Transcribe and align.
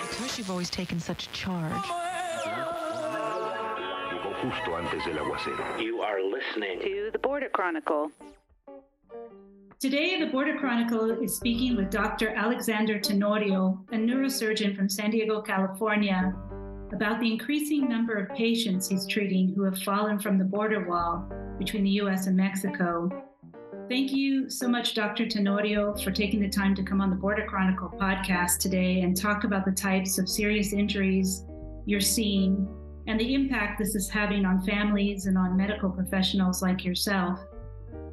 Because 0.00 0.38
you've 0.38 0.50
always 0.50 0.70
taken 0.70 1.00
such 1.00 1.30
charge. 1.32 1.84
justo 4.42 4.74
antes 4.74 5.04
del 5.04 5.18
aguacero. 5.18 5.80
You 5.82 6.00
are 6.00 6.18
listening 6.22 6.80
to 6.80 7.10
the 7.12 7.18
Border 7.18 7.50
Chronicle. 7.50 8.10
Today, 9.78 10.18
the 10.18 10.26
Border 10.26 10.56
Chronicle 10.58 11.22
is 11.22 11.36
speaking 11.36 11.76
with 11.76 11.90
Dr. 11.90 12.30
Alexander 12.30 12.98
Tenorio, 12.98 13.78
a 13.92 13.96
neurosurgeon 13.96 14.74
from 14.76 14.88
San 14.88 15.10
Diego, 15.10 15.42
California, 15.42 16.34
about 16.92 17.20
the 17.20 17.30
increasing 17.30 17.88
number 17.88 18.14
of 18.14 18.34
patients 18.36 18.88
he's 18.88 19.06
treating 19.06 19.52
who 19.54 19.62
have 19.62 19.78
fallen 19.78 20.18
from 20.18 20.38
the 20.38 20.44
border 20.44 20.88
wall 20.88 21.30
between 21.58 21.84
the 21.84 21.90
US 22.02 22.26
and 22.26 22.36
Mexico. 22.36 23.10
Thank 23.90 24.12
you 24.12 24.48
so 24.48 24.68
much, 24.68 24.94
Dr. 24.94 25.26
Tenorio, 25.26 25.96
for 25.96 26.12
taking 26.12 26.38
the 26.38 26.48
time 26.48 26.76
to 26.76 26.82
come 26.84 27.00
on 27.00 27.10
the 27.10 27.16
Border 27.16 27.44
Chronicle 27.44 27.88
podcast 27.88 28.58
today 28.58 29.00
and 29.00 29.16
talk 29.16 29.42
about 29.42 29.64
the 29.64 29.72
types 29.72 30.16
of 30.16 30.28
serious 30.28 30.72
injuries 30.72 31.44
you're 31.86 31.98
seeing 31.98 32.68
and 33.08 33.18
the 33.18 33.34
impact 33.34 33.80
this 33.80 33.96
is 33.96 34.08
having 34.08 34.44
on 34.44 34.64
families 34.64 35.26
and 35.26 35.36
on 35.36 35.56
medical 35.56 35.90
professionals 35.90 36.62
like 36.62 36.84
yourself. 36.84 37.40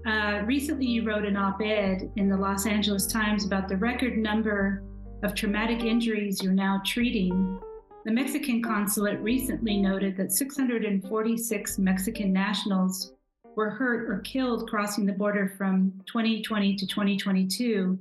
Uh, 0.07 0.41
recently, 0.47 0.87
you 0.87 1.05
wrote 1.05 1.25
an 1.25 1.37
op 1.37 1.61
ed 1.61 2.09
in 2.15 2.27
the 2.27 2.35
Los 2.35 2.65
Angeles 2.65 3.05
Times 3.05 3.45
about 3.45 3.69
the 3.69 3.77
record 3.77 4.17
number 4.17 4.81
of 5.21 5.35
traumatic 5.35 5.83
injuries 5.83 6.41
you're 6.41 6.53
now 6.53 6.81
treating. 6.87 7.59
The 8.03 8.11
Mexican 8.11 8.63
consulate 8.63 9.19
recently 9.19 9.77
noted 9.77 10.17
that 10.17 10.31
646 10.31 11.77
Mexican 11.77 12.33
nationals 12.33 13.13
were 13.57 13.71
hurt 13.71 14.07
or 14.09 14.19
killed 14.19 14.69
crossing 14.69 15.05
the 15.05 15.11
border 15.11 15.51
from 15.57 15.91
2020 16.05 16.75
to 16.75 16.85
2022, 16.85 17.97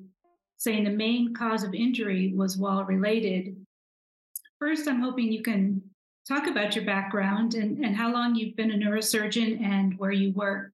saying 0.59 0.85
the 0.85 0.91
main 0.91 1.35
cause 1.35 1.65
of 1.65 1.75
injury 1.75 2.35
was 2.37 2.59
wall 2.59 2.85
related. 2.85 3.57
First, 4.61 4.87
I'm 4.87 5.01
hoping 5.01 5.33
you 5.33 5.43
can 5.43 5.83
talk 6.29 6.47
about 6.47 6.77
your 6.77 6.85
background 6.85 7.55
and, 7.55 7.83
and 7.83 7.97
how 7.97 8.13
long 8.13 8.35
you've 8.35 8.55
been 8.55 8.71
a 8.71 8.75
neurosurgeon 8.75 9.63
and 9.65 9.99
where 9.99 10.13
you 10.13 10.33
work. 10.33 10.73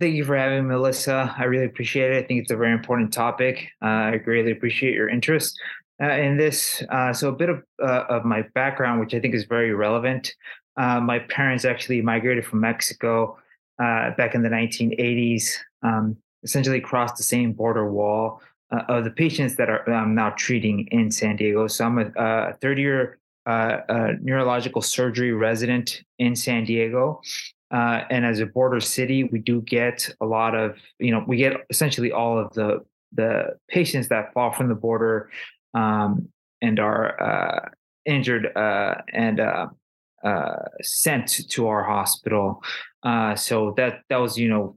Thank 0.00 0.14
you 0.14 0.24
for 0.24 0.36
having 0.36 0.66
me, 0.66 0.74
Melissa. 0.74 1.34
I 1.36 1.44
really 1.44 1.66
appreciate 1.66 2.12
it. 2.12 2.24
I 2.24 2.26
think 2.26 2.42
it's 2.42 2.50
a 2.50 2.56
very 2.56 2.72
important 2.72 3.12
topic. 3.12 3.68
Uh, 3.82 4.12
I 4.12 4.16
greatly 4.16 4.52
appreciate 4.52 4.94
your 4.94 5.10
interest 5.10 5.58
uh, 6.02 6.12
in 6.12 6.38
this. 6.38 6.82
Uh, 6.90 7.12
so, 7.12 7.28
a 7.28 7.32
bit 7.32 7.48
of, 7.48 7.62
uh, 7.82 8.04
of 8.08 8.24
my 8.24 8.42
background, 8.54 9.00
which 9.00 9.14
I 9.14 9.20
think 9.20 9.34
is 9.34 9.44
very 9.44 9.74
relevant. 9.74 10.34
Uh, 10.78 11.00
my 11.00 11.18
parents 11.18 11.64
actually 11.64 12.02
migrated 12.02 12.44
from 12.44 12.60
Mexico 12.60 13.38
uh, 13.78 14.10
back 14.16 14.34
in 14.34 14.42
the 14.42 14.48
1980s, 14.48 15.52
um, 15.82 16.16
essentially 16.42 16.80
crossed 16.80 17.16
the 17.16 17.22
same 17.22 17.52
border 17.52 17.90
wall 17.90 18.40
of 18.88 19.04
the 19.04 19.10
patients 19.10 19.56
that 19.56 19.68
are, 19.68 19.88
I'm 19.88 20.14
now 20.14 20.30
treating 20.30 20.88
in 20.90 21.10
San 21.10 21.36
Diego. 21.36 21.68
So, 21.68 21.84
I'm 21.84 22.12
a 22.16 22.52
third 22.60 22.78
year 22.78 23.18
uh, 23.46 23.80
a 23.88 24.12
neurological 24.20 24.82
surgery 24.82 25.32
resident 25.32 26.02
in 26.18 26.34
San 26.34 26.64
Diego. 26.64 27.20
Uh, 27.70 28.02
and 28.10 28.24
as 28.24 28.40
a 28.40 28.46
border 28.46 28.80
city, 28.80 29.24
we 29.24 29.38
do 29.38 29.60
get 29.62 30.08
a 30.20 30.26
lot 30.26 30.54
of, 30.54 30.76
you 30.98 31.10
know, 31.10 31.24
we 31.26 31.36
get 31.36 31.54
essentially 31.70 32.12
all 32.12 32.38
of 32.38 32.52
the 32.54 32.84
the 33.12 33.56
patients 33.68 34.08
that 34.08 34.32
fall 34.34 34.52
from 34.52 34.68
the 34.68 34.74
border 34.74 35.30
um, 35.74 36.28
and 36.60 36.78
are 36.78 37.22
uh, 37.22 37.68
injured 38.04 38.54
uh, 38.56 38.96
and 39.12 39.40
uh, 40.26 40.30
uh, 40.30 40.64
sent 40.82 41.48
to 41.48 41.68
our 41.68 41.84
hospital. 41.84 42.62
so 43.36 43.74
that 43.76 44.00
that 44.08 44.16
was, 44.16 44.36
you 44.36 44.48
know, 44.48 44.76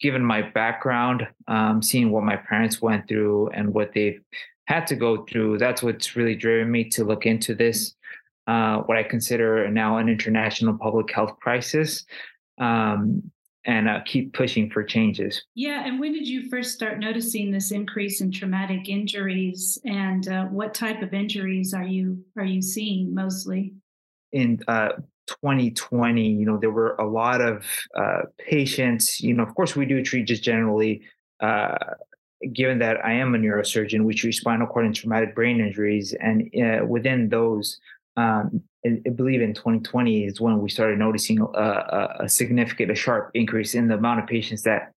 given 0.00 0.22
my 0.22 0.42
background, 0.42 1.26
um, 1.48 1.82
seeing 1.82 2.10
what 2.10 2.24
my 2.24 2.36
parents 2.36 2.82
went 2.82 3.08
through 3.08 3.48
and 3.50 3.72
what 3.72 3.92
they've 3.94 4.20
had 4.66 4.86
to 4.88 4.96
go 4.96 5.24
through. 5.24 5.58
That's 5.58 5.82
what's 5.82 6.16
really 6.16 6.34
driven 6.34 6.70
me 6.70 6.88
to 6.90 7.04
look 7.04 7.26
into 7.26 7.54
this, 7.54 7.94
uh, 8.46 8.78
what 8.80 8.98
I 8.98 9.02
consider 9.02 9.70
now 9.70 9.98
an 9.98 10.08
international 10.08 10.76
public 10.76 11.10
health 11.10 11.38
crisis, 11.40 12.04
um, 12.60 13.22
and 13.66 13.88
uh, 13.88 14.00
keep 14.04 14.34
pushing 14.34 14.70
for 14.70 14.84
changes. 14.84 15.42
Yeah, 15.54 15.86
and 15.86 15.98
when 15.98 16.12
did 16.12 16.28
you 16.28 16.50
first 16.50 16.74
start 16.74 16.98
noticing 16.98 17.50
this 17.50 17.70
increase 17.70 18.20
in 18.20 18.30
traumatic 18.30 18.90
injuries, 18.90 19.78
and 19.86 20.28
uh, 20.28 20.44
what 20.46 20.74
type 20.74 21.00
of 21.00 21.14
injuries 21.14 21.72
are 21.72 21.86
you 21.86 22.22
are 22.36 22.44
you 22.44 22.60
seeing 22.60 23.14
mostly? 23.14 23.72
In 24.34 24.58
2020, 24.58 26.20
uh, 26.26 26.38
you 26.38 26.44
know, 26.44 26.58
there 26.58 26.70
were 26.70 26.94
a 26.96 27.06
lot 27.06 27.40
of 27.40 27.64
uh, 27.96 28.22
patients. 28.38 29.20
You 29.20 29.34
know, 29.34 29.42
of 29.42 29.54
course, 29.54 29.74
we 29.74 29.86
do 29.86 30.02
treat 30.04 30.26
just 30.26 30.42
generally 30.42 31.02
uh, 31.40 31.76
given 32.52 32.78
that 32.78 33.04
I 33.04 33.12
am 33.12 33.34
a 33.34 33.38
neurosurgeon, 33.38 34.04
we 34.04 34.14
treat 34.14 34.32
spinal 34.32 34.66
cord 34.66 34.84
and 34.84 34.94
traumatic 34.94 35.34
brain 35.34 35.60
injuries, 35.60 36.14
and 36.20 36.50
uh, 36.54 36.84
within 36.84 37.28
those, 37.28 37.78
um, 38.16 38.62
I, 38.84 39.00
I, 39.06 39.10
believe 39.10 39.40
in 39.40 39.54
2020 39.54 40.24
is 40.24 40.40
when 40.40 40.60
we 40.60 40.68
started 40.68 40.98
noticing 40.98 41.40
a, 41.40 41.44
a, 41.44 42.16
a, 42.20 42.28
significant, 42.28 42.90
a 42.90 42.94
sharp 42.94 43.30
increase 43.34 43.74
in 43.74 43.88
the 43.88 43.94
amount 43.94 44.20
of 44.20 44.26
patients 44.26 44.62
that 44.62 44.92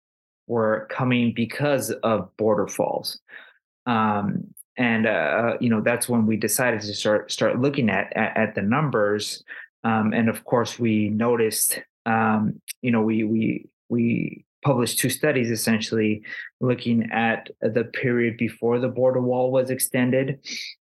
were 0.47 0.87
coming 0.91 1.33
because 1.35 1.91
of 1.91 2.35
border 2.37 2.69
falls. 2.69 3.21
Um, 3.87 4.53
and 4.77 5.07
uh, 5.07 5.57
you 5.61 5.71
know 5.71 5.81
that's 5.81 6.09
when 6.09 6.27
we 6.27 6.37
decided 6.37 6.81
to 6.81 6.95
start 6.95 7.31
start 7.31 7.61
looking 7.61 7.91
at 7.91 8.13
at, 8.17 8.37
at 8.37 8.55
the 8.55 8.63
numbers. 8.63 9.45
Um, 9.85 10.13
and 10.13 10.29
of 10.29 10.45
course, 10.45 10.81
we 10.81 11.11
noticed, 11.11 11.81
um, 12.07 12.61
you 12.83 12.91
know, 12.91 13.03
we 13.03 13.25
we 13.25 13.67
we 13.89 14.45
published 14.65 14.99
two 14.99 15.11
studies 15.11 15.51
essentially 15.51 16.23
looking 16.61 17.11
at 17.13 17.49
the 17.61 17.85
period 17.85 18.37
before 18.37 18.81
the 18.81 18.89
border 18.89 19.21
wall 19.21 19.53
was 19.53 19.71
extended 19.71 20.41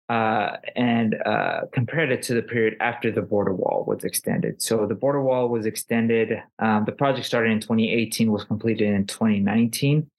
uh, 0.09 0.57
and 0.75 1.15
uh, 1.27 1.61
compared 1.73 2.11
it 2.11 2.23
to 2.23 2.35
the 2.35 2.43
period 2.43 2.77
after 2.81 3.13
the 3.13 3.21
border 3.21 3.53
wall 3.53 3.85
was 3.87 4.05
extended. 4.05 4.61
So 4.63 4.87
the 4.87 4.95
border 4.95 5.23
wall 5.23 5.49
was 5.49 5.67
extended. 5.67 6.43
Um, 6.59 6.85
the 6.87 6.93
project 6.93 7.27
started 7.27 7.51
in 7.51 7.61
2018, 7.61 8.33
was 8.33 8.45
completed 8.45 8.89
in 8.89 9.07
2019, 9.07 10.11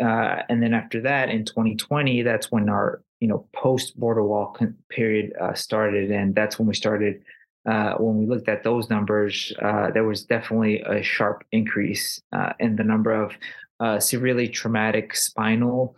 uh, 0.00 0.42
and 0.48 0.62
then 0.62 0.74
after 0.74 1.00
that, 1.02 1.28
in 1.30 1.44
2020, 1.44 2.22
that's 2.22 2.50
when 2.50 2.68
our 2.68 3.02
you 3.20 3.28
know 3.28 3.46
post 3.54 3.98
border 3.98 4.22
wall 4.22 4.56
period 4.88 5.32
uh, 5.40 5.54
started, 5.54 6.10
and 6.10 6.34
that's 6.34 6.58
when 6.58 6.68
we 6.68 6.74
started 6.74 7.22
uh, 7.66 7.94
when 7.94 8.18
we 8.18 8.26
looked 8.26 8.48
at 8.48 8.62
those 8.62 8.90
numbers, 8.90 9.52
uh, 9.62 9.90
there 9.90 10.04
was 10.04 10.24
definitely 10.24 10.80
a 10.80 11.02
sharp 11.02 11.44
increase 11.50 12.20
uh, 12.32 12.52
in 12.60 12.76
the 12.76 12.84
number 12.84 13.12
of 13.12 13.32
uh, 13.80 13.98
severely 13.98 14.48
traumatic 14.48 15.16
spinal 15.16 15.96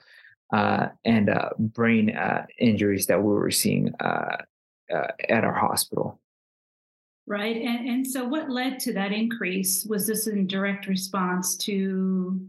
and 0.53 1.29
brain 1.59 2.17
injuries 2.59 3.07
that 3.07 3.21
we 3.21 3.33
were 3.35 3.51
seeing 3.51 3.93
at 4.01 5.45
our 5.45 5.53
hospital. 5.53 6.21
Right. 7.29 7.57
And, 7.57 7.89
and 7.89 8.07
so, 8.07 8.25
what 8.25 8.49
led 8.49 8.79
to 8.81 8.93
that 8.93 9.13
increase? 9.13 9.85
Was 9.85 10.07
this 10.07 10.29
in 10.29 10.47
direct 10.47 10.87
response 10.87 11.57
to 11.57 12.41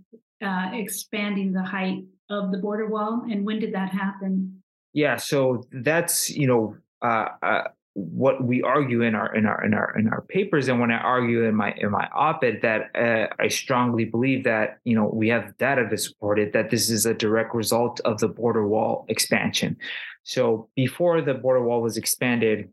expanding 0.41 1.53
the 1.53 1.63
height 1.63 2.03
of 2.29 2.51
the 2.51 2.57
border 2.57 2.87
wall? 2.87 3.25
And 3.29 3.45
when 3.45 3.59
did 3.59 3.73
that 3.73 3.89
happen? 3.89 4.61
Yeah. 4.93 5.17
So, 5.17 5.65
that's, 5.71 6.29
you 6.29 6.47
know, 6.47 6.75
uh, 7.01 7.63
what 7.97 8.43
we 8.43 8.61
argue 8.61 9.01
in 9.01 9.15
our 9.15 9.33
in 9.33 9.47
our 9.47 9.65
in 9.65 9.73
our 9.73 9.97
in 9.97 10.07
our 10.09 10.21
papers 10.21 10.67
and 10.67 10.79
when 10.79 10.91
I 10.91 10.99
argue 10.99 11.45
in 11.45 11.55
my 11.55 11.73
in 11.77 11.89
my 11.89 12.07
op-ed 12.13 12.59
that 12.61 12.95
uh, 12.95 13.33
I 13.39 13.47
strongly 13.47 14.05
believe 14.05 14.43
that 14.43 14.77
you 14.83 14.93
know 14.93 15.09
we 15.11 15.29
have 15.29 15.57
data 15.57 15.89
to 15.89 15.97
support 15.97 16.37
it 16.37 16.53
that 16.53 16.69
this 16.69 16.91
is 16.91 17.07
a 17.07 17.15
direct 17.15 17.55
result 17.55 17.99
of 18.01 18.19
the 18.19 18.27
border 18.27 18.67
wall 18.67 19.07
expansion. 19.09 19.77
So 20.21 20.69
before 20.75 21.21
the 21.21 21.33
border 21.33 21.63
wall 21.63 21.81
was 21.81 21.97
expanded, 21.97 22.69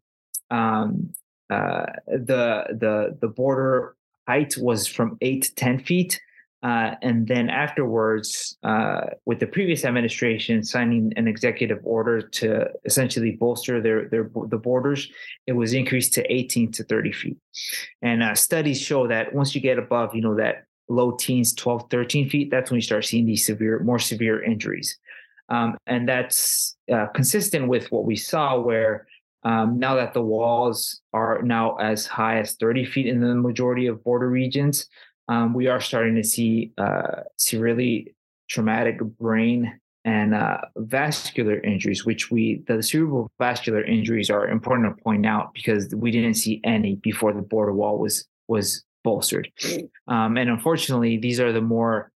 um, 0.50 1.14
uh, 1.48 1.86
the 2.06 2.76
the 2.78 3.16
the 3.18 3.28
border 3.28 3.96
height 4.28 4.58
was 4.58 4.86
from 4.86 5.16
eight 5.22 5.44
to 5.44 5.54
ten 5.54 5.78
feet. 5.78 6.20
Uh, 6.64 6.94
and 7.02 7.28
then 7.28 7.50
afterwards, 7.50 8.56
uh, 8.62 9.02
with 9.26 9.38
the 9.38 9.46
previous 9.46 9.84
administration 9.84 10.64
signing 10.64 11.12
an 11.16 11.28
executive 11.28 11.78
order 11.84 12.22
to 12.22 12.66
essentially 12.86 13.32
bolster 13.32 13.82
their, 13.82 14.08
their 14.08 14.30
the 14.48 14.56
borders, 14.56 15.10
it 15.46 15.52
was 15.52 15.74
increased 15.74 16.14
to 16.14 16.32
18 16.32 16.72
to 16.72 16.82
30 16.84 17.12
feet. 17.12 17.36
And 18.00 18.22
uh, 18.22 18.34
studies 18.34 18.80
show 18.80 19.06
that 19.08 19.34
once 19.34 19.54
you 19.54 19.60
get 19.60 19.78
above, 19.78 20.14
you 20.14 20.22
know, 20.22 20.36
that 20.36 20.64
low 20.88 21.10
teens, 21.10 21.52
12, 21.52 21.90
13 21.90 22.30
feet, 22.30 22.50
that's 22.50 22.70
when 22.70 22.76
you 22.76 22.82
start 22.82 23.04
seeing 23.04 23.26
these 23.26 23.44
severe, 23.44 23.80
more 23.80 23.98
severe 23.98 24.42
injuries. 24.42 24.98
Um, 25.50 25.76
and 25.86 26.08
that's 26.08 26.78
uh, 26.90 27.08
consistent 27.08 27.68
with 27.68 27.92
what 27.92 28.06
we 28.06 28.16
saw, 28.16 28.58
where 28.58 29.06
um, 29.42 29.78
now 29.78 29.96
that 29.96 30.14
the 30.14 30.22
walls 30.22 31.02
are 31.12 31.42
now 31.42 31.76
as 31.76 32.06
high 32.06 32.38
as 32.38 32.54
30 32.54 32.86
feet 32.86 33.06
in 33.06 33.20
the 33.20 33.34
majority 33.34 33.86
of 33.86 34.02
border 34.02 34.30
regions, 34.30 34.88
um, 35.28 35.54
we 35.54 35.68
are 35.68 35.80
starting 35.80 36.14
to 36.16 36.24
see 36.24 36.72
uh, 36.78 37.22
severely 37.36 38.14
traumatic 38.48 39.00
brain 39.00 39.80
and 40.04 40.34
uh, 40.34 40.58
vascular 40.76 41.58
injuries, 41.60 42.04
which 42.04 42.30
we 42.30 42.62
the 42.66 42.82
cerebral 42.82 43.30
vascular 43.38 43.82
injuries 43.82 44.28
are 44.28 44.48
important 44.48 44.96
to 44.96 45.02
point 45.02 45.24
out 45.24 45.54
because 45.54 45.94
we 45.94 46.10
didn't 46.10 46.34
see 46.34 46.60
any 46.62 46.96
before 46.96 47.32
the 47.32 47.42
border 47.42 47.72
wall 47.72 47.98
was 47.98 48.26
was 48.48 48.84
bolstered, 49.02 49.50
um, 50.08 50.36
and 50.36 50.50
unfortunately, 50.50 51.16
these 51.16 51.40
are 51.40 51.52
the 51.52 51.62
more 51.62 52.10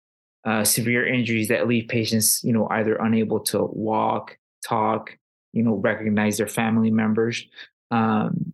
uh, 0.45 0.63
severe 0.63 1.05
injuries 1.05 1.47
that 1.49 1.67
leave 1.67 1.87
patients, 1.87 2.43
you 2.43 2.53
know, 2.53 2.67
either 2.71 2.95
unable 2.95 3.39
to 3.39 3.63
walk, 3.63 4.37
talk, 4.65 5.17
you 5.53 5.63
know, 5.63 5.75
recognize 5.75 6.37
their 6.37 6.47
family 6.47 6.91
members, 6.91 7.45
um, 7.91 8.53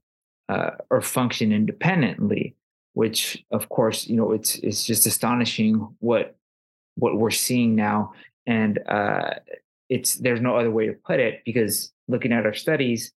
uh, 0.49 0.71
or 0.89 1.01
function 1.01 1.51
independently. 1.51 2.55
Which, 2.95 3.43
of 3.51 3.67
course, 3.67 4.07
you 4.07 4.15
know, 4.15 4.31
it's 4.31 4.55
it's 4.55 4.85
just 4.85 5.05
astonishing 5.05 5.75
what 5.99 6.37
what 6.95 7.17
we're 7.17 7.29
seeing 7.29 7.75
now, 7.75 8.13
and 8.47 8.79
uh, 8.87 9.33
it's 9.89 10.15
there's 10.15 10.39
no 10.39 10.55
other 10.55 10.71
way 10.71 10.87
to 10.87 10.93
put 10.93 11.19
it 11.19 11.41
because 11.45 11.91
looking 12.07 12.31
at 12.31 12.45
our 12.45 12.53
studies, 12.53 13.11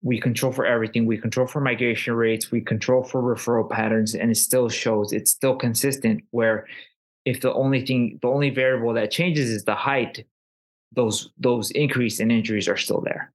we 0.00 0.20
control 0.20 0.52
for 0.52 0.64
everything. 0.64 1.06
We 1.06 1.18
control 1.18 1.48
for 1.48 1.60
migration 1.60 2.14
rates, 2.14 2.52
we 2.52 2.60
control 2.60 3.02
for 3.02 3.20
referral 3.20 3.68
patterns, 3.68 4.14
and 4.14 4.30
it 4.30 4.36
still 4.36 4.68
shows 4.68 5.12
it's 5.12 5.32
still 5.32 5.56
consistent. 5.56 6.22
Where 6.30 6.68
if 7.24 7.40
the 7.40 7.52
only 7.52 7.84
thing, 7.84 8.20
the 8.22 8.28
only 8.28 8.50
variable 8.50 8.94
that 8.94 9.10
changes 9.10 9.50
is 9.50 9.64
the 9.64 9.74
height, 9.74 10.24
those 10.92 11.30
those 11.36 11.72
increase 11.72 12.20
in 12.20 12.30
injuries 12.30 12.68
are 12.68 12.76
still 12.76 13.00
there. 13.00 13.32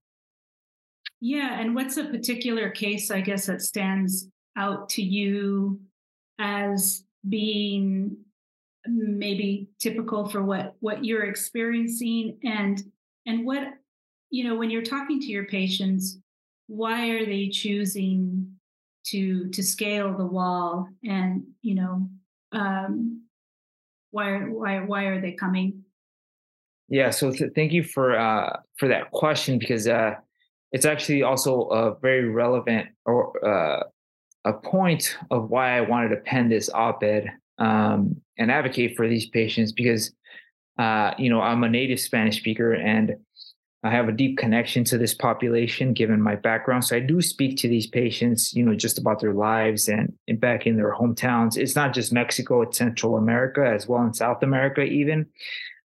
Yeah, 1.19 1.59
and 1.59 1.75
what's 1.75 1.97
a 1.97 2.05
particular 2.05 2.69
case, 2.69 3.11
I 3.11 3.19
guess, 3.19 3.47
that 3.47 3.61
stands 3.61 4.29
out 4.57 4.89
to 4.89 5.01
you 5.01 5.79
as 6.39 7.03
being 7.27 8.17
maybe 8.85 9.69
typical 9.79 10.27
for 10.27 10.43
what 10.43 10.75
what 10.81 11.05
you're 11.05 11.23
experiencing 11.23 12.37
and 12.43 12.83
and 13.25 13.45
what 13.45 13.63
you 14.29 14.43
know 14.43 14.55
when 14.55 14.69
you're 14.69 14.81
talking 14.81 15.21
to 15.21 15.27
your 15.27 15.45
patients 15.45 16.17
why 16.67 17.09
are 17.09 17.25
they 17.25 17.47
choosing 17.47 18.51
to 19.05 19.49
to 19.51 19.63
scale 19.63 20.17
the 20.17 20.25
wall 20.25 20.87
and 21.03 21.43
you 21.61 21.75
know 21.75 22.09
um 22.51 23.23
why 24.13 24.37
why 24.41 24.79
why 24.79 25.05
are 25.05 25.19
they 25.19 25.31
coming? 25.31 25.83
Yeah 26.87 27.09
so 27.09 27.31
th- 27.31 27.51
thank 27.55 27.73
you 27.73 27.83
for 27.83 28.17
uh 28.17 28.57
for 28.77 28.87
that 28.87 29.11
question 29.11 29.57
because 29.57 29.87
uh 29.87 30.13
it's 30.71 30.85
actually 30.85 31.23
also 31.23 31.63
a 31.63 31.97
very 31.99 32.29
relevant 32.29 32.89
or 33.05 33.45
uh 33.45 33.83
a 34.45 34.53
point 34.53 35.17
of 35.31 35.49
why 35.49 35.77
I 35.77 35.81
wanted 35.81 36.09
to 36.09 36.17
pen 36.17 36.49
this 36.49 36.69
op-ed 36.69 37.31
um, 37.57 38.21
and 38.37 38.51
advocate 38.51 38.95
for 38.95 39.07
these 39.07 39.27
patients 39.27 39.71
because 39.71 40.13
uh, 40.79 41.13
you 41.17 41.29
know 41.29 41.41
I'm 41.41 41.63
a 41.63 41.69
native 41.69 41.99
Spanish 41.99 42.37
speaker 42.37 42.73
and 42.73 43.15
I 43.85 43.91
have 43.91 44.07
a 44.07 44.13
deep 44.13 44.37
connection 44.37 44.85
to 44.85 44.97
this 44.97 45.13
population 45.13 45.91
given 45.91 46.21
my 46.21 46.35
background. 46.35 46.85
So 46.85 46.95
I 46.95 47.01
do 47.01 47.21
speak 47.21 47.57
to 47.57 47.67
these 47.67 47.85
patients, 47.85 48.53
you 48.53 48.63
know, 48.63 48.73
just 48.73 48.97
about 48.97 49.19
their 49.19 49.33
lives 49.33 49.89
and, 49.89 50.13
and 50.29 50.39
back 50.39 50.65
in 50.65 50.77
their 50.77 50.93
hometowns. 50.93 51.57
It's 51.57 51.75
not 51.75 51.93
just 51.93 52.13
Mexico; 52.13 52.61
it's 52.61 52.77
Central 52.77 53.17
America 53.17 53.65
as 53.65 53.87
well, 53.87 54.03
in 54.03 54.13
South 54.13 54.41
America 54.41 54.83
even. 54.83 55.27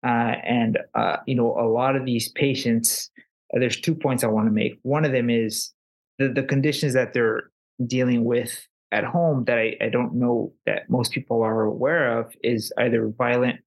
Uh, 0.05 0.35
and 0.45 0.79
uh, 0.95 1.19
you 1.27 1.35
know, 1.35 1.57
a 1.59 1.67
lot 1.67 1.97
of 1.97 2.05
these 2.05 2.29
patients. 2.31 3.11
Uh, 3.55 3.61
there's 3.61 3.81
two 3.81 3.95
points 3.95 4.25
I 4.25 4.27
want 4.27 4.49
to 4.49 4.53
make. 4.53 4.79
One 4.83 5.05
of 5.05 5.13
them 5.13 5.31
is 5.31 5.73
the, 6.19 6.29
the 6.29 6.43
conditions 6.43 6.95
that 6.95 7.13
they're 7.13 7.51
dealing 7.85 8.25
with 8.25 8.67
at 8.93 9.05
home 9.05 9.45
that 9.45 9.59
I, 9.59 9.77
I 9.81 9.89
don't 9.89 10.15
know 10.15 10.53
that 10.67 10.89
most 10.89 11.13
people 11.13 11.43
are 11.43 11.63
aware 11.63 12.19
of 12.19 12.33
is 12.43 12.73
either 12.79 13.09
violent 13.09 13.61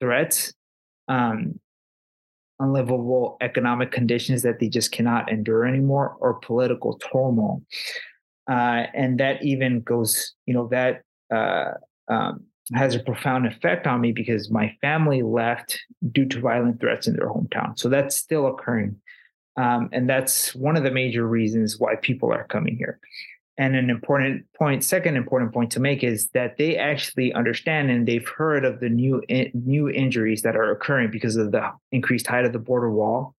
threats, 0.00 0.52
um, 1.08 1.58
unlivable 2.60 3.36
economic 3.40 3.90
conditions 3.90 4.42
that 4.42 4.60
they 4.60 4.68
just 4.68 4.92
cannot 4.92 5.30
endure 5.30 5.66
anymore, 5.66 6.16
or 6.20 6.34
political 6.34 6.98
turmoil. 6.98 7.62
Uh, 8.48 8.84
and 8.94 9.18
that 9.18 9.42
even 9.42 9.80
goes, 9.80 10.34
you 10.46 10.54
know, 10.54 10.68
that 10.68 11.02
uh, 11.34 11.72
um, 12.08 12.44
has 12.72 12.94
a 12.94 13.00
profound 13.00 13.46
effect 13.46 13.86
on 13.86 14.00
me 14.00 14.12
because 14.12 14.50
my 14.50 14.74
family 14.80 15.22
left 15.22 15.78
due 16.12 16.26
to 16.26 16.40
violent 16.40 16.80
threats 16.80 17.06
in 17.06 17.16
their 17.16 17.28
hometown. 17.28 17.78
So 17.78 17.88
that's 17.88 18.16
still 18.16 18.46
occurring. 18.46 18.96
Um, 19.56 19.88
and 19.92 20.08
that's 20.08 20.54
one 20.54 20.76
of 20.76 20.82
the 20.82 20.90
major 20.90 21.26
reasons 21.26 21.78
why 21.78 21.96
people 21.96 22.32
are 22.32 22.44
coming 22.44 22.76
here. 22.76 22.98
And 23.56 23.76
an 23.76 23.88
important 23.88 24.46
point, 24.58 24.82
second 24.82 25.16
important 25.16 25.52
point 25.52 25.70
to 25.72 25.80
make 25.80 26.02
is 26.02 26.28
that 26.30 26.56
they 26.56 26.76
actually 26.76 27.32
understand 27.32 27.88
and 27.88 28.06
they've 28.06 28.26
heard 28.26 28.64
of 28.64 28.80
the 28.80 28.88
new 28.88 29.22
in, 29.28 29.52
new 29.54 29.88
injuries 29.88 30.42
that 30.42 30.56
are 30.56 30.72
occurring 30.72 31.12
because 31.12 31.36
of 31.36 31.52
the 31.52 31.70
increased 31.92 32.26
height 32.26 32.44
of 32.44 32.52
the 32.52 32.58
border 32.58 32.90
wall, 32.90 33.34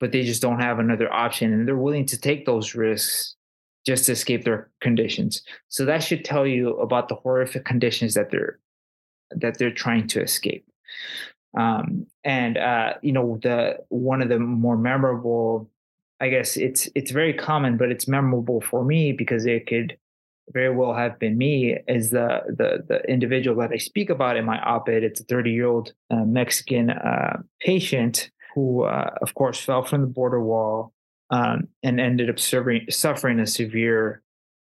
but 0.00 0.10
they 0.10 0.24
just 0.24 0.42
don't 0.42 0.58
have 0.58 0.80
another 0.80 1.12
option, 1.12 1.52
and 1.52 1.66
they're 1.66 1.76
willing 1.76 2.06
to 2.06 2.20
take 2.20 2.44
those 2.44 2.74
risks 2.74 3.36
just 3.86 4.06
to 4.06 4.12
escape 4.12 4.44
their 4.44 4.68
conditions. 4.80 5.42
So 5.68 5.84
that 5.84 6.02
should 6.02 6.24
tell 6.24 6.44
you 6.44 6.70
about 6.78 7.08
the 7.08 7.14
horrific 7.14 7.64
conditions 7.64 8.14
that 8.14 8.32
they're 8.32 8.58
that 9.30 9.58
they're 9.58 9.70
trying 9.70 10.08
to 10.08 10.22
escape. 10.22 10.66
Um, 11.56 12.06
and 12.22 12.58
uh, 12.58 12.94
you 13.02 13.12
know, 13.12 13.38
the 13.42 13.78
one 13.88 14.22
of 14.22 14.28
the 14.28 14.38
more 14.38 14.76
memorable, 14.76 15.70
I 16.20 16.28
guess 16.28 16.56
it's 16.56 16.88
it's 16.94 17.10
very 17.10 17.32
common, 17.32 17.76
but 17.76 17.90
it's 17.90 18.06
memorable 18.06 18.60
for 18.60 18.84
me 18.84 19.12
because 19.12 19.46
it 19.46 19.66
could 19.66 19.96
very 20.52 20.74
well 20.74 20.94
have 20.94 21.18
been 21.18 21.36
me 21.36 21.78
as 21.88 22.10
the 22.10 22.42
the 22.48 22.84
the 22.86 23.10
individual 23.10 23.56
that 23.60 23.72
I 23.72 23.78
speak 23.78 24.10
about 24.10 24.36
in 24.36 24.44
my 24.44 24.58
op-ed. 24.60 25.02
It's 25.02 25.20
a 25.20 25.24
30 25.24 25.50
year 25.50 25.66
old 25.66 25.92
uh, 26.10 26.24
Mexican 26.24 26.90
uh, 26.90 27.40
patient 27.60 28.30
who, 28.54 28.84
uh, 28.84 29.10
of 29.22 29.34
course, 29.34 29.58
fell 29.58 29.82
from 29.82 30.02
the 30.02 30.06
border 30.06 30.42
wall 30.42 30.92
um, 31.30 31.68
and 31.82 32.00
ended 32.00 32.30
up 32.30 32.38
suffering 32.38 32.86
suffering 32.90 33.40
a 33.40 33.46
severe 33.46 34.22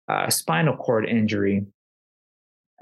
uh, 0.08 0.30
spinal 0.30 0.76
cord 0.76 1.08
injury. 1.08 1.66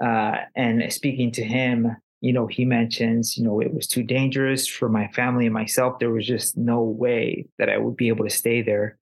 Uh, 0.02 0.36
and 0.56 0.90
speaking 0.90 1.30
to 1.30 1.44
him, 1.44 1.96
you 2.20 2.32
know, 2.32 2.46
he 2.46 2.64
mentions, 2.64 3.36
you 3.36 3.44
know, 3.44 3.60
it 3.60 3.72
was 3.72 3.86
too 3.86 4.02
dangerous 4.02 4.66
for 4.66 4.88
my 4.88 5.08
family 5.08 5.46
and 5.46 5.54
myself. 5.54 5.98
There 5.98 6.10
was 6.10 6.26
just 6.26 6.56
no 6.56 6.82
way 6.82 7.46
that 7.58 7.70
I 7.70 7.78
would 7.78 7.96
be 7.96 8.08
able 8.08 8.24
to 8.24 8.30
stay 8.30 8.62
there. 8.62 8.98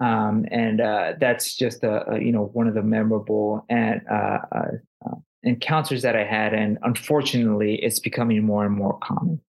Um, 0.00 0.44
and 0.50 0.80
uh, 0.80 1.12
that's 1.20 1.54
just 1.54 1.84
a, 1.84 2.10
a, 2.10 2.20
you 2.20 2.32
know 2.32 2.50
one 2.52 2.66
of 2.66 2.74
the 2.74 2.82
memorable 2.82 3.64
and 3.68 4.00
uh, 4.10 4.38
uh, 4.50 4.68
uh 5.06 5.14
encounters 5.44 6.02
that 6.02 6.16
I 6.16 6.24
had, 6.24 6.52
and 6.52 6.78
unfortunately, 6.82 7.76
it's 7.76 8.00
becoming 8.00 8.42
more 8.42 8.66
and 8.66 8.74
more 8.74 8.98
common. 8.98 9.40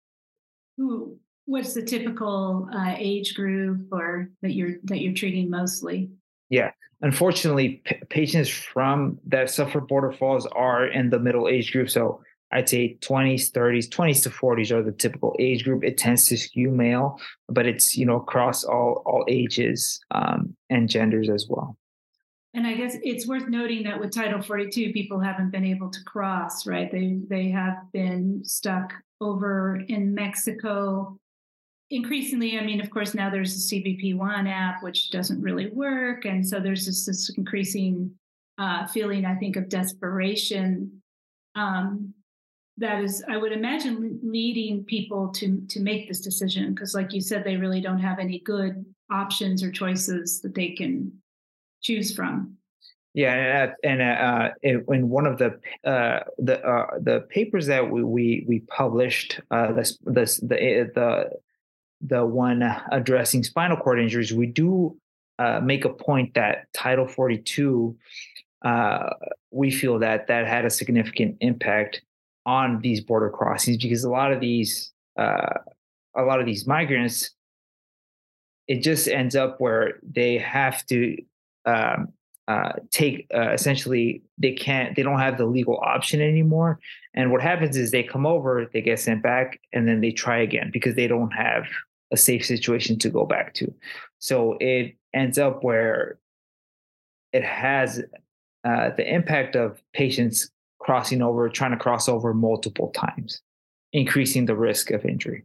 What's 1.45 1.73
the 1.73 1.81
typical 1.81 2.69
uh, 2.71 2.93
age 2.97 3.33
group, 3.33 3.87
or 3.91 4.29
that 4.43 4.53
you're 4.53 4.75
that 4.83 5.01
you're 5.01 5.13
treating 5.13 5.49
mostly? 5.49 6.11
Yeah, 6.49 6.71
unfortunately, 7.01 7.81
p- 7.83 7.97
patients 8.09 8.49
from 8.49 9.17
that 9.25 9.49
suffer 9.49 9.81
border 9.81 10.11
falls 10.11 10.45
are 10.47 10.85
in 10.85 11.09
the 11.09 11.19
middle 11.19 11.47
age 11.47 11.71
group. 11.71 11.89
So 11.89 12.21
I'd 12.55 12.69
say 12.69 12.97
20s, 13.01 13.51
30s, 13.51 13.89
20s 13.89 14.23
to 14.23 14.29
40s 14.29 14.71
are 14.71 14.81
the 14.81 14.93
typical 14.93 15.35
age 15.39 15.65
group. 15.65 15.83
It 15.83 15.97
tends 15.97 16.25
to 16.29 16.37
skew 16.37 16.71
male, 16.71 17.19
but 17.49 17.67
it's 17.67 17.97
you 17.97 18.05
know 18.05 18.15
across 18.15 18.63
all 18.63 19.03
all 19.05 19.25
ages 19.27 19.99
um, 20.11 20.55
and 20.69 20.89
genders 20.89 21.29
as 21.29 21.47
well. 21.49 21.77
And 22.53 22.65
I 22.65 22.73
guess 22.73 22.95
it's 23.03 23.27
worth 23.27 23.49
noting 23.49 23.83
that 23.83 23.99
with 23.99 24.15
Title 24.15 24.41
42, 24.41 24.93
people 24.93 25.19
haven't 25.19 25.51
been 25.51 25.65
able 25.65 25.89
to 25.89 26.03
cross, 26.05 26.65
right? 26.65 26.89
They 26.89 27.19
they 27.27 27.49
have 27.49 27.75
been 27.91 28.45
stuck 28.45 28.93
over 29.19 29.81
in 29.89 30.15
Mexico. 30.15 31.17
Increasingly, 31.91 32.57
I 32.57 32.63
mean, 32.63 32.79
of 32.79 32.89
course, 32.89 33.13
now 33.13 33.29
there's 33.29 33.69
the 33.69 33.75
CBP 33.81 34.15
One 34.15 34.47
app, 34.47 34.81
which 34.81 35.11
doesn't 35.11 35.41
really 35.41 35.69
work, 35.71 36.23
and 36.23 36.47
so 36.47 36.61
there's 36.61 36.85
this, 36.85 37.05
this 37.05 37.29
increasing 37.37 38.11
uh, 38.57 38.87
feeling, 38.87 39.25
I 39.25 39.35
think, 39.35 39.57
of 39.57 39.67
desperation 39.67 41.01
um, 41.55 42.13
that 42.77 43.03
is 43.03 43.23
i 43.29 43.37
would 43.37 43.51
imagine 43.51 44.19
leading 44.23 44.83
people 44.83 45.29
to 45.29 45.61
to 45.69 45.79
make 45.79 46.07
this 46.07 46.19
decision 46.19 46.73
because 46.73 46.93
like 46.93 47.13
you 47.13 47.21
said 47.21 47.43
they 47.43 47.57
really 47.57 47.81
don't 47.81 47.99
have 47.99 48.19
any 48.19 48.39
good 48.39 48.85
options 49.11 49.63
or 49.63 49.71
choices 49.71 50.41
that 50.41 50.55
they 50.55 50.69
can 50.69 51.11
choose 51.81 52.15
from. 52.15 52.57
Yeah 53.13 53.71
and, 53.83 54.01
uh, 54.01 54.49
in 54.61 55.07
one 55.07 55.25
of 55.25 55.37
the 55.37 55.57
uh, 55.89 56.19
the 56.37 56.61
uh, 56.67 56.87
the 56.99 57.21
papers 57.29 57.65
that 57.67 57.89
we 57.89 58.03
we, 58.03 58.45
we 58.45 58.59
published 58.59 59.39
uh, 59.51 59.71
this 59.71 59.97
this 60.03 60.37
the 60.41 60.61
eh, 60.61 60.83
the 60.93 61.29
the 62.01 62.25
one 62.25 62.61
addressing 62.91 63.41
spinal 63.43 63.77
cord 63.77 64.01
injuries 64.01 64.33
we 64.33 64.47
do 64.47 64.97
uh, 65.39 65.61
make 65.63 65.85
a 65.85 65.89
point 65.89 66.33
that 66.33 66.67
title 66.73 67.07
42 67.07 67.95
uh, 68.65 69.09
we 69.49 69.71
feel 69.71 69.97
that 69.99 70.27
that 70.27 70.45
had 70.45 70.65
a 70.65 70.69
significant 70.69 71.37
impact 71.39 72.01
on 72.45 72.79
these 72.81 73.01
border 73.01 73.29
crossings 73.29 73.77
because 73.77 74.03
a 74.03 74.09
lot 74.09 74.31
of 74.31 74.39
these 74.39 74.91
uh, 75.17 75.59
a 76.15 76.23
lot 76.23 76.39
of 76.39 76.45
these 76.45 76.67
migrants 76.67 77.31
it 78.67 78.81
just 78.81 79.07
ends 79.07 79.35
up 79.35 79.59
where 79.59 79.99
they 80.03 80.37
have 80.37 80.85
to 80.87 81.17
um, 81.65 82.09
uh, 82.47 82.73
take 82.91 83.27
uh, 83.33 83.51
essentially 83.51 84.21
they 84.37 84.51
can't 84.51 84.95
they 84.95 85.03
don't 85.03 85.19
have 85.19 85.37
the 85.37 85.45
legal 85.45 85.79
option 85.83 86.21
anymore. 86.21 86.79
And 87.13 87.31
what 87.31 87.41
happens 87.41 87.75
is 87.75 87.91
they 87.91 88.03
come 88.03 88.25
over 88.25 88.69
they 88.71 88.81
get 88.81 88.99
sent 88.99 89.23
back 89.23 89.59
and 89.73 89.87
then 89.87 90.01
they 90.01 90.11
try 90.11 90.37
again 90.37 90.69
because 90.71 90.95
they 90.95 91.07
don't 91.07 91.31
have 91.31 91.65
a 92.11 92.17
safe 92.17 92.45
situation 92.45 92.99
to 92.99 93.09
go 93.09 93.25
back 93.25 93.53
to. 93.55 93.73
So 94.19 94.57
it 94.59 94.95
ends 95.13 95.39
up 95.39 95.63
where 95.63 96.19
it 97.33 97.43
has 97.43 98.03
uh, 98.63 98.91
the 98.95 99.11
impact 99.11 99.55
of 99.55 99.81
patients 99.93 100.49
crossing 100.85 101.23
over, 101.23 101.49
trying 101.49 101.71
to 101.71 101.77
cross 101.77 102.07
over 102.07 102.31
multiple 102.31 102.91
times, 102.91 103.41
increasing 103.91 104.45
the 104.45 104.55
risk 104.55 104.91
of 104.91 105.03
injury. 105.03 105.43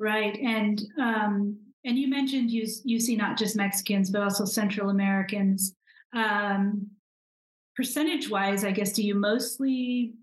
Right, 0.00 0.36
and 0.36 0.82
um, 1.00 1.56
and 1.84 1.96
you 1.96 2.08
mentioned 2.08 2.50
you 2.50 2.66
you 2.84 2.98
see 2.98 3.14
not 3.14 3.38
just 3.38 3.56
Mexicans 3.56 4.10
but 4.10 4.22
also 4.22 4.44
Central 4.44 4.90
Americans. 4.90 5.74
Um, 6.12 6.88
percentage 7.76 8.28
wise, 8.28 8.64
I 8.64 8.72
guess, 8.72 8.92
do 8.92 9.02
you 9.02 9.14
mostly 9.14 10.14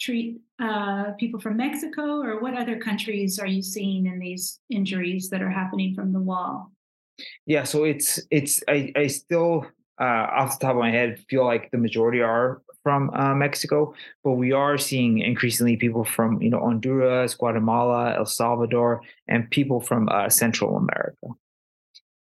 treat 0.00 0.40
uh, 0.60 1.12
people 1.12 1.38
from 1.38 1.56
Mexico, 1.56 2.20
or 2.20 2.40
what 2.40 2.58
other 2.58 2.78
countries 2.78 3.38
are 3.38 3.46
you 3.46 3.62
seeing 3.62 4.06
in 4.06 4.18
these 4.18 4.58
injuries 4.70 5.30
that 5.30 5.40
are 5.40 5.50
happening 5.50 5.94
from 5.94 6.12
the 6.12 6.20
wall? 6.20 6.72
Yeah, 7.46 7.62
so 7.62 7.84
it's 7.84 8.18
it's 8.32 8.60
I 8.66 8.92
I 8.96 9.06
still 9.06 9.66
uh, 10.00 10.26
off 10.38 10.58
the 10.58 10.66
top 10.66 10.74
of 10.74 10.80
my 10.80 10.90
head 10.90 11.20
feel 11.28 11.44
like 11.44 11.70
the 11.70 11.78
majority 11.78 12.20
are 12.20 12.60
from 12.84 13.10
uh, 13.14 13.34
Mexico, 13.34 13.94
but 14.22 14.32
we 14.32 14.52
are 14.52 14.78
seeing 14.78 15.18
increasingly 15.18 15.76
people 15.76 16.04
from 16.04 16.40
you 16.40 16.50
know 16.50 16.60
Honduras, 16.60 17.34
Guatemala, 17.34 18.14
El 18.16 18.26
Salvador, 18.26 19.00
and 19.26 19.50
people 19.50 19.80
from 19.80 20.08
uh, 20.10 20.28
Central 20.28 20.76
America. 20.76 21.26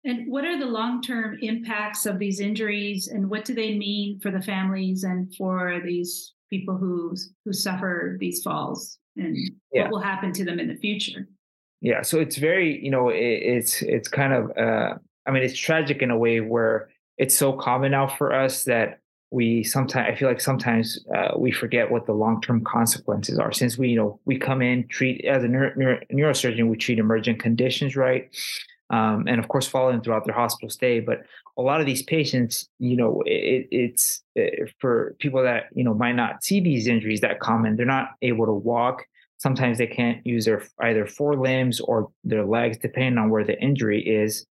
And 0.06 0.30
what 0.30 0.44
are 0.44 0.58
the 0.58 0.66
long-term 0.66 1.38
impacts 1.40 2.06
of 2.06 2.18
these 2.18 2.38
injuries, 2.38 3.08
and 3.08 3.28
what 3.28 3.44
do 3.44 3.54
they 3.54 3.76
mean 3.76 4.20
for 4.20 4.30
the 4.30 4.40
families 4.40 5.02
and 5.02 5.34
for 5.34 5.80
these 5.84 6.32
people 6.48 6.76
who 6.76 7.14
who 7.44 7.52
suffer 7.52 8.16
these 8.20 8.42
falls, 8.42 8.98
and 9.16 9.36
yeah. 9.72 9.82
what 9.82 9.90
will 9.90 10.00
happen 10.00 10.32
to 10.32 10.44
them 10.44 10.60
in 10.60 10.68
the 10.68 10.76
future? 10.76 11.28
Yeah, 11.80 12.02
so 12.02 12.20
it's 12.20 12.36
very 12.36 12.82
you 12.82 12.90
know 12.90 13.08
it, 13.08 13.18
it's 13.18 13.82
it's 13.82 14.08
kind 14.08 14.32
of 14.32 14.56
uh, 14.56 14.94
I 15.26 15.30
mean 15.32 15.42
it's 15.42 15.58
tragic 15.58 16.00
in 16.00 16.10
a 16.10 16.16
way 16.16 16.40
where 16.40 16.90
it's 17.18 17.36
so 17.36 17.52
common 17.52 17.90
now 17.90 18.06
for 18.06 18.32
us 18.32 18.64
that 18.64 19.00
we 19.34 19.64
sometimes 19.64 20.08
I 20.08 20.14
feel 20.14 20.28
like 20.28 20.40
sometimes 20.40 21.04
uh, 21.12 21.32
we 21.36 21.50
forget 21.50 21.90
what 21.90 22.06
the 22.06 22.12
long 22.12 22.40
term 22.40 22.62
consequences 22.62 23.36
are. 23.36 23.50
Since 23.50 23.76
we 23.76 23.88
you 23.88 23.96
know 23.96 24.20
we 24.24 24.38
come 24.38 24.62
in 24.62 24.86
treat 24.86 25.24
as 25.24 25.42
a 25.42 25.48
neuro, 25.48 25.72
neuro, 25.76 26.00
neurosurgeon, 26.12 26.68
we 26.68 26.76
treat 26.76 27.00
emergent 27.00 27.40
conditions, 27.40 27.96
right? 27.96 28.30
Um, 28.90 29.24
and 29.26 29.40
of 29.40 29.48
course 29.48 29.66
follow 29.66 29.90
them 29.90 30.02
throughout 30.02 30.24
their 30.24 30.36
hospital 30.36 30.70
stay. 30.70 31.00
But 31.00 31.22
a 31.58 31.62
lot 31.62 31.80
of 31.80 31.86
these 31.86 32.02
patients, 32.04 32.68
you 32.78 32.96
know, 32.96 33.22
it, 33.26 33.66
it's 33.72 34.22
it, 34.36 34.68
uh, 34.68 34.70
for 34.78 35.16
people 35.18 35.42
that 35.42 35.64
you 35.74 35.82
know 35.82 35.94
might 35.94 36.14
not 36.14 36.44
see 36.44 36.60
these 36.60 36.86
injuries 36.86 37.20
that 37.22 37.40
common. 37.40 37.74
They're 37.74 37.86
not 37.86 38.10
able 38.22 38.46
to 38.46 38.52
walk. 38.52 39.04
Sometimes 39.38 39.78
they 39.78 39.88
can't 39.88 40.24
use 40.24 40.44
their 40.44 40.62
either 40.80 41.06
forelimbs 41.06 41.80
or 41.80 42.08
their 42.22 42.46
legs, 42.46 42.78
depending 42.78 43.18
on 43.18 43.30
where 43.30 43.44
the 43.44 43.60
injury 43.60 44.00
is. 44.00 44.46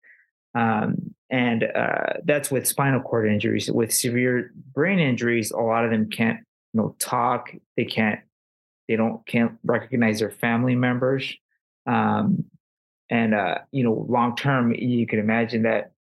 Um, 0.54 1.14
and 1.30 1.64
uh, 1.64 2.14
that's 2.24 2.50
with 2.50 2.66
spinal 2.66 3.00
cord 3.00 3.30
injuries. 3.30 3.70
With 3.70 3.92
severe 3.92 4.52
brain 4.74 4.98
injuries, 4.98 5.50
a 5.50 5.58
lot 5.58 5.84
of 5.84 5.90
them 5.90 6.10
can't, 6.10 6.40
you 6.72 6.80
know, 6.80 6.94
talk. 6.98 7.50
They 7.76 7.86
can't, 7.86 8.20
they 8.88 8.96
don't 8.96 9.24
can't 9.26 9.52
recognize 9.64 10.18
their 10.18 10.30
family 10.30 10.74
members. 10.74 11.34
Um, 11.86 12.44
and 13.08 13.34
uh, 13.34 13.58
you 13.70 13.82
know, 13.82 14.06
long 14.08 14.36
term, 14.36 14.74
you 14.74 15.06
can 15.06 15.18
imagine 15.18 15.62
that, 15.62 15.92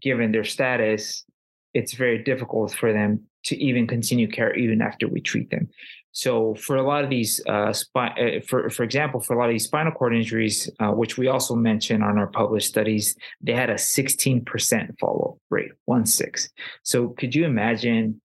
given 0.00 0.32
their 0.32 0.44
status, 0.44 1.24
it's 1.74 1.94
very 1.94 2.22
difficult 2.22 2.74
for 2.74 2.92
them 2.92 3.20
to 3.44 3.56
even 3.56 3.86
continue 3.86 4.28
care 4.28 4.54
even 4.54 4.82
after 4.82 5.08
we 5.08 5.20
treat 5.20 5.50
them. 5.50 5.68
So 6.12 6.54
for 6.54 6.76
a 6.76 6.82
lot 6.82 7.04
of 7.04 7.10
these, 7.10 7.40
uh, 7.46 7.72
uh, 7.94 8.10
for 8.46 8.70
for 8.70 8.82
example, 8.82 9.20
for 9.20 9.34
a 9.34 9.38
lot 9.38 9.46
of 9.46 9.52
these 9.52 9.64
spinal 9.64 9.92
cord 9.92 10.14
injuries, 10.14 10.70
uh, 10.80 10.90
which 10.90 11.18
we 11.18 11.28
also 11.28 11.54
mentioned 11.54 12.02
on 12.02 12.18
our 12.18 12.26
published 12.26 12.68
studies, 12.68 13.14
they 13.40 13.52
had 13.52 13.70
a 13.70 13.74
16% 13.74 14.98
follow 14.98 15.38
rate, 15.50 15.72
one 15.84 16.06
six. 16.06 16.50
So 16.82 17.08
could 17.10 17.34
you 17.34 17.44
imagine, 17.44 18.20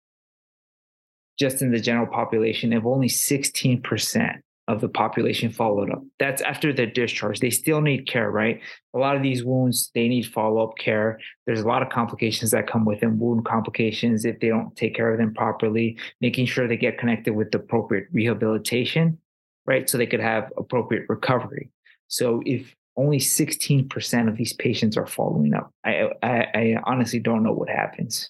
just 1.37 1.61
in 1.61 1.71
the 1.71 1.79
general 1.79 2.07
population, 2.07 2.73
if 2.73 2.85
only 2.85 3.09
16% 3.09 4.39
of 4.67 4.79
the 4.79 4.87
population 4.87 5.51
followed 5.51 5.91
up. 5.91 6.01
That's 6.19 6.41
after 6.41 6.71
the 6.71 6.85
discharge. 6.85 7.39
They 7.39 7.49
still 7.49 7.81
need 7.81 8.07
care, 8.07 8.31
right? 8.31 8.61
A 8.93 8.97
lot 8.97 9.15
of 9.15 9.21
these 9.21 9.43
wounds, 9.43 9.91
they 9.93 10.07
need 10.07 10.23
follow 10.23 10.63
up 10.63 10.77
care. 10.77 11.19
There's 11.45 11.61
a 11.61 11.67
lot 11.67 11.81
of 11.81 11.89
complications 11.89 12.51
that 12.51 12.67
come 12.67 12.85
with 12.85 13.01
them, 13.01 13.19
wound 13.19 13.45
complications 13.45 14.23
if 14.23 14.39
they 14.39 14.47
don't 14.47 14.73
take 14.75 14.95
care 14.95 15.11
of 15.11 15.17
them 15.17 15.33
properly, 15.33 15.97
making 16.21 16.45
sure 16.45 16.67
they 16.67 16.77
get 16.77 16.97
connected 16.97 17.35
with 17.35 17.51
the 17.51 17.57
appropriate 17.57 18.07
rehabilitation, 18.13 19.17
right? 19.65 19.89
So 19.89 19.97
they 19.97 20.07
could 20.07 20.21
have 20.21 20.51
appropriate 20.57 21.05
recovery. 21.09 21.69
So 22.07 22.41
if 22.45 22.73
only 22.95 23.17
16% 23.17 24.29
of 24.29 24.37
these 24.37 24.53
patients 24.53 24.95
are 24.95 25.07
following 25.07 25.53
up, 25.53 25.73
I, 25.83 26.09
I, 26.21 26.47
I 26.53 26.75
honestly 26.85 27.19
don't 27.19 27.43
know 27.43 27.53
what 27.53 27.69
happens 27.69 28.29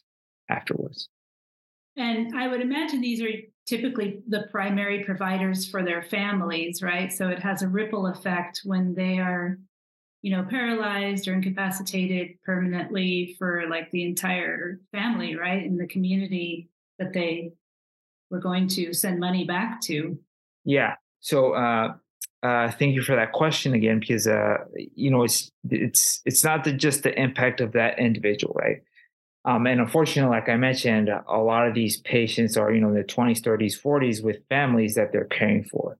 afterwards. 0.50 1.10
And 1.96 2.36
I 2.36 2.48
would 2.48 2.62
imagine 2.62 3.02
these 3.02 3.22
are 3.22 3.30
typically 3.66 4.22
the 4.28 4.48
primary 4.52 5.04
providers 5.04 5.68
for 5.68 5.84
their 5.84 6.04
families, 6.04 6.82
right? 6.82 7.12
So 7.12 7.30
it 7.30 7.40
has 7.40 7.62
a 7.62 7.68
ripple 7.68 8.08
effect 8.08 8.62
when 8.64 8.94
they 8.96 9.20
are, 9.20 9.58
you 10.22 10.32
know, 10.36 10.44
paralyzed 10.50 11.28
or 11.28 11.34
incapacitated 11.34 12.42
permanently 12.44 13.36
for 13.38 13.68
like 13.70 13.92
the 13.92 14.06
entire 14.06 14.80
family, 14.92 15.36
right? 15.36 15.64
In 15.64 15.78
the 15.78 15.88
community 15.88 16.70
that 17.00 17.14
they 17.14 17.54
were 18.30 18.40
going 18.40 18.68
to 18.70 18.94
send 18.94 19.20
money 19.20 19.46
back 19.46 19.82
to. 19.82 20.18
Yeah. 20.66 20.96
So 21.20 21.54
uh 21.54 21.96
uh, 22.44 22.70
thank 22.72 22.94
you 22.94 23.02
for 23.02 23.16
that 23.16 23.32
question 23.32 23.74
again, 23.74 24.02
because 24.02 24.28
uh, 24.28 24.58
you 24.96 25.10
know 25.10 25.24
it's 25.24 25.50
it's 25.70 26.22
it's 26.26 26.44
not 26.44 26.66
the, 26.66 26.74
just 26.74 27.04
the 27.04 27.18
impact 27.18 27.62
of 27.62 27.72
that 27.72 27.98
individual, 27.98 28.54
right? 28.56 28.84
Um, 29.46 29.68
and 29.68 29.82
unfortunately, 29.82 30.34
like 30.36 30.48
I 30.48 30.56
mentioned, 30.56 31.10
a 31.10 31.38
lot 31.38 31.68
of 31.68 31.74
these 31.74 31.98
patients 31.98 32.56
are, 32.56 32.72
you 32.72 32.80
know, 32.80 32.88
in 32.88 32.94
their 32.94 33.04
20s, 33.04 33.42
30s, 33.42 33.82
40s 33.82 34.24
with 34.24 34.48
families 34.48 34.96
that 34.96 35.12
they're 35.12 35.26
caring 35.26 35.66
for. 35.66 35.98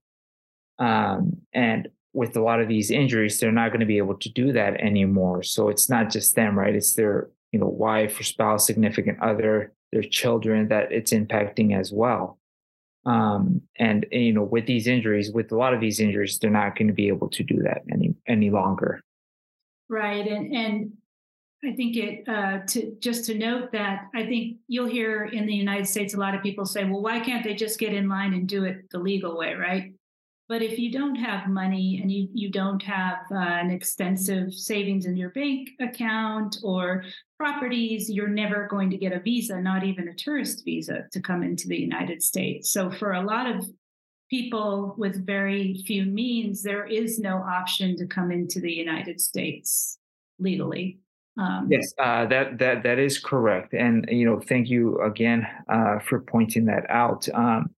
Um, 0.78 1.38
and 1.52 1.88
with 2.14 2.36
a 2.36 2.40
lot 2.42 2.60
of 2.60 2.68
these 2.68 2.90
injuries, 2.90 3.38
they're 3.38 3.52
not 3.52 3.68
going 3.68 3.80
to 3.80 3.86
be 3.86 3.98
able 3.98 4.16
to 4.16 4.28
do 4.30 4.52
that 4.52 4.80
anymore. 4.80 5.42
So 5.42 5.68
it's 5.68 5.90
not 5.90 6.10
just 6.10 6.34
them, 6.36 6.58
right? 6.58 6.74
It's 6.74 6.94
their, 6.94 7.28
you 7.52 7.58
know, 7.58 7.66
wife 7.66 8.18
or 8.18 8.22
spouse, 8.22 8.66
significant 8.66 9.20
other, 9.20 9.72
their 9.92 10.02
children 10.02 10.68
that 10.68 10.90
it's 10.90 11.12
impacting 11.12 11.78
as 11.78 11.92
well. 11.92 12.38
Um, 13.04 13.60
and, 13.78 14.06
and 14.10 14.24
you 14.24 14.32
know, 14.32 14.42
with 14.42 14.66
these 14.66 14.86
injuries, 14.86 15.30
with 15.30 15.52
a 15.52 15.56
lot 15.56 15.74
of 15.74 15.80
these 15.80 16.00
injuries, 16.00 16.38
they're 16.38 16.50
not 16.50 16.76
going 16.76 16.88
to 16.88 16.94
be 16.94 17.08
able 17.08 17.28
to 17.28 17.42
do 17.42 17.56
that 17.62 17.82
any 17.92 18.14
any 18.26 18.48
longer. 18.48 19.02
Right, 19.90 20.26
and 20.26 20.54
and 20.54 20.92
I 21.66 21.72
think 21.72 21.96
it 21.96 22.28
uh, 22.28 22.60
to 22.68 22.94
just 23.00 23.24
to 23.26 23.38
note 23.38 23.72
that 23.72 24.08
I 24.14 24.26
think 24.26 24.58
you'll 24.68 24.88
hear 24.88 25.24
in 25.24 25.46
the 25.46 25.54
United 25.54 25.86
States 25.86 26.14
a 26.14 26.18
lot 26.18 26.34
of 26.34 26.42
people 26.42 26.66
say, 26.66 26.84
"Well, 26.84 27.02
why 27.02 27.20
can't 27.20 27.42
they 27.42 27.54
just 27.54 27.78
get 27.78 27.94
in 27.94 28.08
line 28.08 28.34
and 28.34 28.48
do 28.48 28.64
it 28.64 28.90
the 28.90 28.98
legal 28.98 29.36
way, 29.36 29.54
right?" 29.54 29.92
But 30.46 30.60
if 30.60 30.78
you 30.78 30.92
don't 30.92 31.14
have 31.14 31.48
money 31.48 32.00
and 32.02 32.12
you 32.12 32.28
you 32.32 32.50
don't 32.50 32.82
have 32.82 33.20
uh, 33.30 33.36
an 33.36 33.70
extensive 33.70 34.52
savings 34.52 35.06
in 35.06 35.16
your 35.16 35.30
bank 35.30 35.70
account 35.80 36.58
or 36.62 37.04
properties, 37.38 38.10
you're 38.10 38.28
never 38.28 38.66
going 38.68 38.90
to 38.90 38.98
get 38.98 39.12
a 39.12 39.20
visa, 39.20 39.60
not 39.60 39.84
even 39.84 40.08
a 40.08 40.14
tourist 40.14 40.64
visa, 40.64 41.04
to 41.12 41.20
come 41.20 41.42
into 41.42 41.66
the 41.68 41.78
United 41.78 42.22
States. 42.22 42.70
So 42.70 42.90
for 42.90 43.12
a 43.12 43.22
lot 43.22 43.46
of 43.46 43.66
people 44.28 44.94
with 44.98 45.24
very 45.24 45.82
few 45.86 46.04
means, 46.04 46.62
there 46.62 46.86
is 46.86 47.18
no 47.18 47.36
option 47.38 47.96
to 47.96 48.06
come 48.06 48.30
into 48.30 48.60
the 48.60 48.72
United 48.72 49.20
States 49.20 49.98
legally. 50.38 50.98
Um, 51.36 51.66
yes, 51.68 51.92
uh, 51.98 52.26
that 52.26 52.58
that 52.58 52.84
that 52.84 52.98
is 52.98 53.18
correct, 53.18 53.74
and 53.74 54.06
you 54.08 54.24
know, 54.24 54.40
thank 54.40 54.68
you 54.68 55.00
again 55.00 55.46
uh, 55.68 55.98
for 55.98 56.20
pointing 56.20 56.66
that 56.66 56.88
out. 56.88 57.28
Um, 57.34 57.70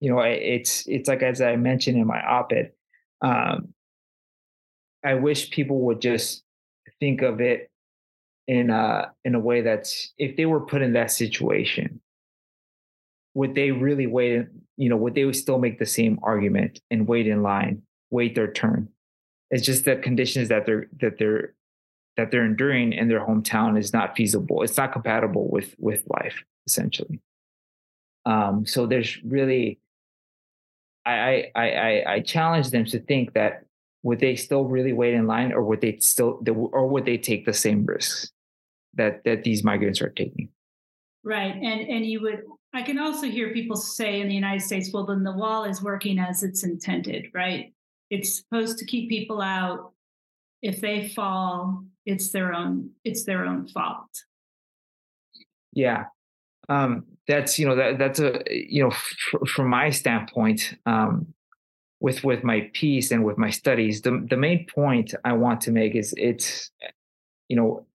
you 0.00 0.10
know, 0.10 0.18
it's 0.20 0.84
it's 0.88 1.08
like 1.08 1.22
as 1.22 1.40
I 1.40 1.54
mentioned 1.54 1.96
in 1.96 2.06
my 2.08 2.20
op-ed, 2.20 2.72
um, 3.20 3.68
I 5.04 5.14
wish 5.14 5.50
people 5.50 5.80
would 5.82 6.00
just 6.00 6.42
think 6.98 7.22
of 7.22 7.40
it 7.40 7.70
in 8.48 8.70
a 8.70 9.12
in 9.24 9.34
a 9.34 9.40
way 9.40 9.60
that's 9.60 10.12
if 10.18 10.36
they 10.36 10.46
were 10.46 10.60
put 10.60 10.82
in 10.82 10.94
that 10.94 11.12
situation, 11.12 12.00
would 13.34 13.54
they 13.54 13.70
really 13.70 14.08
wait? 14.08 14.46
You 14.76 14.88
know, 14.88 14.96
would 14.96 15.14
they 15.14 15.30
still 15.32 15.58
make 15.58 15.78
the 15.78 15.86
same 15.86 16.18
argument 16.22 16.80
and 16.90 17.06
wait 17.06 17.28
in 17.28 17.42
line, 17.42 17.82
wait 18.10 18.34
their 18.34 18.50
turn? 18.50 18.88
It's 19.50 19.64
just 19.64 19.84
the 19.84 19.96
conditions 19.96 20.48
that 20.48 20.66
they're 20.66 20.88
that 21.00 21.18
they're 21.18 21.54
that 22.16 22.30
they're 22.30 22.44
enduring 22.44 22.92
in 22.92 23.08
their 23.08 23.20
hometown 23.20 23.78
is 23.78 23.92
not 23.92 24.16
feasible. 24.16 24.62
It's 24.62 24.76
not 24.76 24.92
compatible 24.92 25.48
with 25.50 25.74
with 25.78 26.04
life, 26.08 26.44
essentially. 26.66 27.20
Um, 28.26 28.64
so 28.66 28.86
there's 28.86 29.22
really, 29.24 29.78
I, 31.04 31.50
I 31.54 31.70
I 31.70 32.04
I 32.14 32.20
challenge 32.20 32.70
them 32.70 32.84
to 32.86 33.00
think 33.00 33.34
that 33.34 33.64
would 34.02 34.20
they 34.20 34.36
still 34.36 34.64
really 34.64 34.92
wait 34.92 35.14
in 35.14 35.26
line, 35.26 35.52
or 35.52 35.62
would 35.62 35.80
they 35.80 35.98
still, 35.98 36.42
or 36.48 36.86
would 36.86 37.04
they 37.04 37.18
take 37.18 37.46
the 37.46 37.52
same 37.52 37.84
risks 37.84 38.30
that 38.94 39.24
that 39.24 39.44
these 39.44 39.64
migrants 39.64 40.00
are 40.00 40.10
taking? 40.10 40.48
Right, 41.24 41.54
and 41.54 41.88
and 41.88 42.06
you 42.06 42.20
would. 42.22 42.42
I 42.74 42.82
can 42.82 42.98
also 42.98 43.28
hear 43.28 43.52
people 43.52 43.76
say 43.76 44.20
in 44.20 44.28
the 44.28 44.34
United 44.34 44.60
States, 44.60 44.90
well, 44.92 45.06
then 45.06 45.22
the 45.22 45.32
wall 45.32 45.64
is 45.64 45.80
working 45.80 46.18
as 46.18 46.42
it's 46.42 46.64
intended, 46.64 47.30
right? 47.32 47.72
It's 48.10 48.34
supposed 48.34 48.78
to 48.78 48.84
keep 48.84 49.08
people 49.08 49.40
out. 49.40 49.93
If 50.64 50.80
they 50.80 51.08
fall, 51.10 51.84
it's 52.06 52.32
their 52.32 52.52
own 52.52 52.90
it's 53.04 53.24
their 53.24 53.46
own 53.46 53.68
fault 53.68 54.10
yeah 55.74 56.04
Um, 56.68 57.04
that's 57.28 57.58
you 57.58 57.66
know 57.68 57.76
that 57.76 57.98
that's 57.98 58.20
a 58.20 58.42
you 58.50 58.82
know 58.82 58.90
f- 58.90 59.48
from 59.48 59.68
my 59.68 59.90
standpoint, 59.90 60.76
um, 60.86 61.34
with 62.00 62.24
with 62.24 62.44
my 62.44 62.70
piece 62.74 63.10
and 63.12 63.24
with 63.24 63.38
my 63.38 63.50
studies, 63.50 64.02
the 64.02 64.26
the 64.30 64.36
main 64.36 64.66
point 64.66 65.14
I 65.24 65.32
want 65.34 65.60
to 65.62 65.72
make 65.72 65.94
is 65.96 66.14
it's 66.16 66.70
you 67.48 67.56
know 67.56 67.86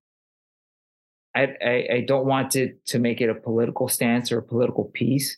I, 1.35 1.43
I, 1.63 1.87
I 1.97 2.05
don't 2.07 2.25
want 2.25 2.55
it 2.55 2.85
to 2.87 2.99
make 2.99 3.21
it 3.21 3.29
a 3.29 3.35
political 3.35 3.87
stance 3.87 4.31
or 4.31 4.39
a 4.39 4.43
political 4.43 4.85
piece. 4.85 5.37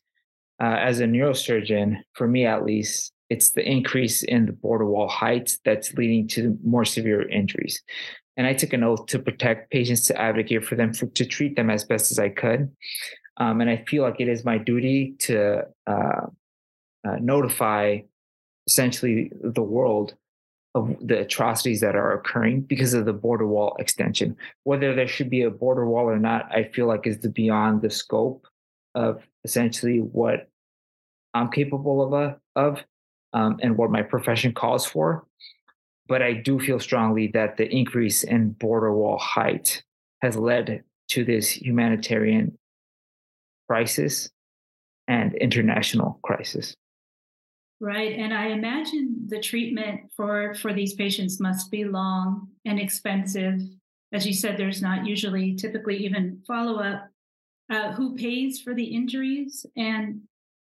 Uh, 0.64 0.78
as 0.80 1.00
a 1.00 1.06
neurosurgeon, 1.06 1.98
for 2.14 2.28
me 2.28 2.46
at 2.46 2.64
least, 2.66 3.14
it's 3.32 3.52
the 3.52 3.66
increase 3.66 4.24
in 4.24 4.46
the 4.46 4.52
border 4.52 4.86
wall 4.86 5.08
height 5.08 5.58
that's 5.64 5.94
leading 5.94 6.28
to 6.28 6.58
more 6.66 6.84
severe 6.84 7.22
injuries. 7.30 7.82
And 8.36 8.46
I 8.46 8.54
took 8.54 8.74
an 8.74 8.84
oath 8.84 9.06
to 9.06 9.20
protect 9.20 9.72
patients, 9.72 10.06
to 10.08 10.22
advocate 10.22 10.66
for 10.66 10.76
them, 10.76 10.94
for, 10.94 11.06
to 11.06 11.26
treat 11.26 11.56
them 11.56 11.70
as 11.70 11.86
best 11.86 12.12
as 12.12 12.20
I 12.20 12.28
could. 12.28 12.70
Um, 13.38 13.62
and 13.62 13.70
I 13.70 13.86
feel 13.88 14.04
like 14.04 14.20
it 14.20 14.28
is 14.28 14.44
my 14.44 14.58
duty 14.58 15.16
to 15.20 15.62
uh, 15.88 16.26
uh, 17.08 17.18
notify 17.22 18.00
essentially 18.68 19.32
the 19.42 19.64
world 19.64 20.16
of 20.76 20.94
the 21.00 21.20
atrocities 21.20 21.80
that 21.80 21.96
are 21.96 22.14
occurring 22.14 22.62
because 22.62 22.94
of 22.94 23.06
the 23.06 23.14
border 23.14 23.48
wall 23.48 23.78
extension. 23.80 24.36
Whether 24.64 24.94
there 24.94 25.08
should 25.08 25.30
be 25.30 25.44
a 25.44 25.50
border 25.50 25.88
wall 25.88 26.10
or 26.10 26.20
not, 26.20 26.52
I 26.52 26.66
feel 26.66 26.88
like 26.88 27.08
is 27.08 27.20
the 27.20 27.30
beyond 27.30 27.82
the 27.82 27.90
scope 27.90 28.46
of 28.94 29.26
essentially 29.46 30.00
what 30.00 30.50
I'm 31.34 31.50
capable 31.50 32.02
of, 32.02 32.12
a, 32.14 32.38
of 32.58 32.84
um, 33.34 33.58
and 33.62 33.78
what 33.78 33.92
my 33.92 34.02
profession 34.02 34.54
calls 34.54 34.86
for. 34.86 35.26
But 36.08 36.22
I 36.22 36.34
do 36.34 36.60
feel 36.60 36.80
strongly 36.80 37.28
that 37.34 37.58
the 37.58 37.70
increase 37.70 38.24
in 38.24 38.52
border 38.52 38.94
wall 38.94 39.18
height 39.18 39.84
has 40.22 40.36
led 40.36 40.84
to 41.10 41.24
this 41.24 41.50
humanitarian 41.50 42.58
crisis 43.68 44.30
and 45.08 45.34
international 45.36 46.20
crisis. 46.24 46.76
Right. 47.80 48.18
And 48.18 48.34
I 48.34 48.48
imagine 48.48 49.26
the 49.28 49.40
treatment 49.40 50.02
for, 50.16 50.54
for 50.56 50.72
these 50.72 50.94
patients 50.94 51.40
must 51.40 51.72
be 51.72 51.84
long 51.84 52.50
and 52.66 52.80
expensive. 52.80 53.60
As 54.14 54.28
you 54.28 54.34
said, 54.34 54.58
there's 54.58 54.82
not 54.82 55.08
usually 55.08 55.56
typically 55.56 55.98
even 55.98 56.42
follow 56.48 56.80
up. 56.80 57.08
Uh, 57.72 57.94
who 57.94 58.16
pays 58.16 58.60
for 58.60 58.76
the 58.76 58.84
injuries? 58.84 59.66
And 59.78 60.22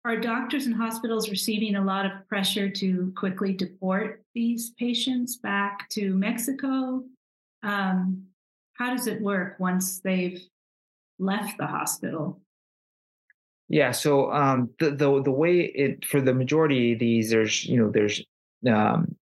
are 0.03 0.17
doctors 0.17 0.65
and 0.65 0.75
hospitals 0.75 1.29
receiving 1.29 1.75
a 1.75 1.83
lot 1.83 2.05
of 2.05 2.27
pressure 2.27 2.69
to 2.69 3.13
quickly 3.15 3.53
deport 3.53 4.23
these 4.33 4.71
patients 4.71 5.37
back 5.37 5.87
to 5.89 6.15
Mexico? 6.15 7.03
Um, 7.63 8.23
how 8.73 8.95
does 8.95 9.05
it 9.07 9.21
work 9.21 9.59
once 9.59 9.99
they've 9.99 10.41
left 11.19 11.57
the 11.57 11.67
hospital? 11.67 12.41
Yeah. 13.69 13.91
So 13.91 14.31
um, 14.33 14.69
the 14.79 14.91
the 14.91 15.21
the 15.21 15.31
way 15.31 15.61
it 15.61 16.03
for 16.05 16.19
the 16.19 16.33
majority 16.33 16.93
of 16.93 16.99
these, 16.99 17.29
there's 17.29 17.63
you 17.65 17.77
know 17.77 17.89
there's 17.89 18.21
um, 18.67 19.15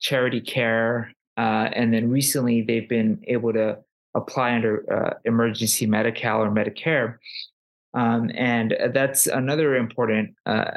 charity 0.00 0.40
care, 0.40 1.12
uh, 1.38 1.70
and 1.72 1.94
then 1.94 2.10
recently 2.10 2.60
they've 2.60 2.88
been 2.88 3.22
able 3.28 3.52
to 3.52 3.78
apply 4.14 4.54
under 4.54 4.84
uh, 4.92 5.14
emergency 5.24 5.86
Medi-Cal 5.86 6.42
or 6.42 6.50
Medicare, 6.50 7.16
um, 7.94 8.30
and 8.34 8.76
that's 8.92 9.26
another 9.26 9.76
important 9.76 10.34
uh, 10.46 10.72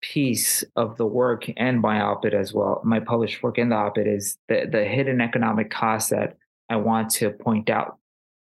piece 0.00 0.64
of 0.76 0.96
the 0.96 1.06
work 1.06 1.46
and 1.56 1.80
my 1.80 2.00
op-ed 2.00 2.34
as 2.34 2.52
well. 2.52 2.80
My 2.84 3.00
published 3.00 3.42
work 3.42 3.58
in 3.58 3.70
the 3.70 3.76
op-ed 3.76 4.06
is 4.06 4.36
the 4.48 4.68
the 4.70 4.84
hidden 4.84 5.20
economic 5.20 5.70
costs 5.70 6.10
that 6.10 6.36
I 6.68 6.76
want 6.76 7.10
to 7.12 7.30
point 7.30 7.70
out. 7.70 7.98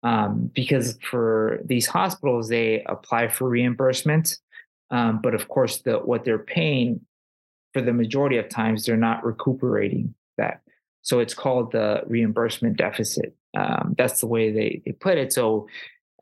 Um, 0.03 0.51
because 0.55 0.99
for 1.03 1.61
these 1.63 1.87
hospitals 1.87 2.49
they 2.49 2.83
apply 2.85 3.29
for 3.29 3.51
reimbursement 3.51 4.39
um, 4.91 5.21
but 5.23 5.35
of 5.35 5.49
course 5.49 5.79
the 5.83 5.99
what 5.99 6.25
they're 6.25 6.39
paying 6.39 7.01
for 7.73 7.81
the 7.81 7.93
majority 7.93 8.37
of 8.37 8.49
times 8.49 8.85
they're 8.85 8.97
not 8.97 9.25
recuperating 9.25 10.15
that. 10.39 10.63
So 11.03 11.21
it's 11.21 11.35
called 11.35 11.73
the 11.73 12.03
reimbursement 12.07 12.77
deficit. 12.77 13.35
Um, 13.57 13.95
that's 13.97 14.21
the 14.21 14.27
way 14.27 14.51
they, 14.51 14.83
they 14.85 14.93
put 14.93 15.19
it. 15.19 15.33
So 15.33 15.67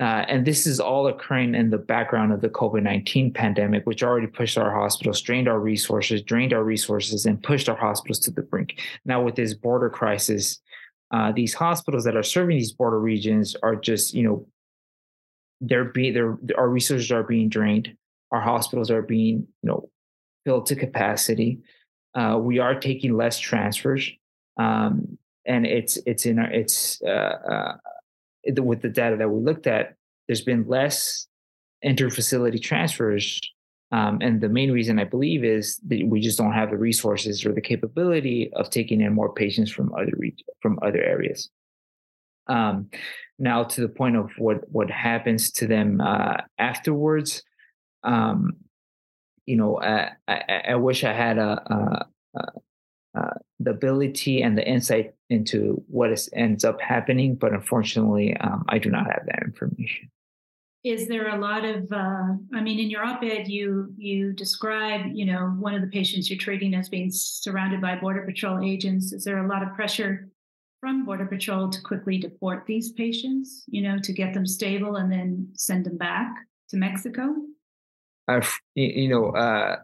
uh, 0.01 0.25
and 0.29 0.47
this 0.47 0.67
is 0.67 0.79
all 0.79 1.09
occurring 1.09 1.55
in 1.55 1.71
the 1.71 1.79
background 1.79 2.33
of 2.33 2.41
the 2.41 2.49
COVID 2.49 2.83
19 2.83 3.33
pandemic, 3.33 3.85
which 3.87 4.03
already 4.03 4.29
pushed 4.29 4.57
our 4.57 4.73
hospitals, 4.73 5.19
strained 5.19 5.49
our 5.49 5.59
resources, 5.59 6.23
drained 6.23 6.53
our 6.53 6.63
resources, 6.63 7.27
and 7.27 7.43
pushed 7.43 7.69
our 7.69 7.77
hospitals 7.77 8.21
to 8.21 8.31
the 8.31 8.43
brink. 8.43 8.81
Now, 9.05 9.23
with 9.23 9.35
this 9.35 9.55
border 9.55 9.91
crisis, 9.91 10.61
uh, 11.11 11.33
these 11.33 11.55
hospitals 11.55 12.05
that 12.05 12.17
are 12.17 12.23
serving 12.23 12.59
these 12.59 12.73
border 12.73 13.01
regions 13.01 13.57
are 13.63 13.75
just 13.75 14.15
you 14.15 14.23
know 14.23 14.47
they're 15.61 15.87
being 15.87 16.15
they're 16.15 16.39
our 16.57 16.69
resources 16.69 17.11
are 17.11 17.23
being 17.23 17.49
drained 17.49 17.97
our 18.31 18.41
hospitals 18.41 18.91
are 18.91 19.03
being 19.03 19.47
you 19.63 19.69
know 19.69 19.89
filled 20.45 20.67
to 20.67 20.77
capacity 20.77 21.59
uh, 22.15 22.39
we 22.41 22.59
are 22.59 22.79
taking 22.79 23.17
less 23.17 23.39
transfers 23.39 24.11
um, 24.59 25.19
and 25.47 25.67
it's 25.67 25.99
it's 26.07 26.27
in 26.27 26.39
our 26.39 26.51
it's 26.51 27.01
uh, 27.03 27.09
uh 27.09 27.77
with 28.57 28.83
the 28.83 28.89
data 28.89 29.17
that 29.17 29.29
we 29.29 29.41
looked 29.41 29.67
at 29.67 29.95
there's 30.27 30.43
been 30.43 30.67
less 30.67 31.27
interfacility 31.85 32.61
transfers 32.61 33.41
um, 33.91 34.19
and 34.21 34.41
the 34.41 34.49
main 34.49 34.71
reason 34.71 34.99
I 34.99 35.05
believe 35.05 35.45
is 35.45 35.77
that 35.89 36.07
we 36.07 36.21
just 36.21 36.37
don't 36.37 36.53
have 36.53 36.71
the 36.71 36.77
resources 36.77 37.47
or 37.47 37.53
the 37.53 37.61
capability 37.61 38.53
of 38.55 38.69
taking 38.69 39.01
in 39.01 39.15
more 39.15 39.33
patients 39.33 39.71
from 39.71 39.95
other 39.95 40.13
from 40.61 40.79
other 40.83 41.03
areas. 41.03 41.49
Um, 42.49 42.91
now, 43.39 43.65
to 43.65 43.81
the 43.81 43.89
point 43.89 44.17
of 44.17 44.31
what 44.37 44.69
what 44.71 44.91
happens 44.91 45.51
to 45.53 45.67
them 45.67 46.01
uh, 46.03 46.37
afterwards, 46.59 47.43
um, 48.03 48.57
you 49.47 49.57
know, 49.57 49.81
I, 49.81 50.11
I, 50.27 50.63
I, 50.71 50.75
wish 50.75 51.05
I 51.05 51.13
had 51.13 51.39
a, 51.39 51.63
a, 51.73 52.07
a, 52.39 52.43
the 53.61 53.71
ability 53.71 54.43
and 54.43 54.57
the 54.57 54.67
insight 54.67 55.15
into 55.31 55.83
what 55.89 56.13
is, 56.13 56.29
ends 56.33 56.65
up 56.65 56.81
happening, 56.81 57.35
but 57.35 57.53
unfortunately, 57.53 58.37
um, 58.39 58.65
I 58.69 58.79
do 58.79 58.91
not 58.91 59.07
have 59.07 59.23
that 59.27 59.43
information. 59.45 60.11
Is 60.85 61.09
there 61.09 61.29
a 61.29 61.41
lot 61.41 61.65
of 61.65 61.91
uh, 61.93 62.35
i 62.55 62.61
mean 62.61 62.79
in 62.79 62.89
your 62.89 63.05
op-ed 63.05 63.49
you 63.49 63.93
you 63.97 64.33
describe 64.33 65.01
you 65.13 65.27
know 65.27 65.49
one 65.59 65.75
of 65.75 65.81
the 65.81 65.89
patients 65.89 66.31
you're 66.31 66.39
treating 66.39 66.73
as 66.75 66.89
being 66.89 67.11
surrounded 67.11 67.81
by 67.81 67.97
border 67.97 68.23
patrol 68.23 68.65
agents. 68.65 69.13
Is 69.13 69.25
there 69.25 69.45
a 69.45 69.49
lot 69.49 69.65
of 69.65 69.75
pressure 69.75 70.29
from 70.81 71.05
border 71.05 71.27
patrol 71.27 71.69
to 71.69 71.81
quickly 71.83 72.17
deport 72.19 72.65
these 72.67 72.93
patients 72.93 73.65
you 73.67 73.83
know 73.83 73.99
to 73.99 74.13
get 74.13 74.33
them 74.33 74.47
stable 74.47 74.97
and 74.97 75.11
then 75.11 75.49
send 75.55 75.85
them 75.85 75.97
back 75.97 76.33
to 76.69 76.77
mexico? 76.77 77.35
Uh, 78.29 78.41
you 78.77 79.09
know 79.09 79.31
uh, 79.31 79.79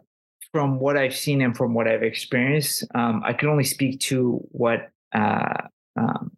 from 0.55 0.79
what 0.79 0.95
i've 0.95 1.13
seen 1.13 1.41
and 1.41 1.57
from 1.57 1.73
what 1.73 1.85
i've 1.85 2.01
experienced 2.01 2.85
um, 2.95 3.21
i 3.25 3.33
can 3.33 3.49
only 3.49 3.65
speak 3.65 3.99
to 3.99 4.39
what 4.51 4.89
uh, 5.13 5.61
um, 5.97 6.31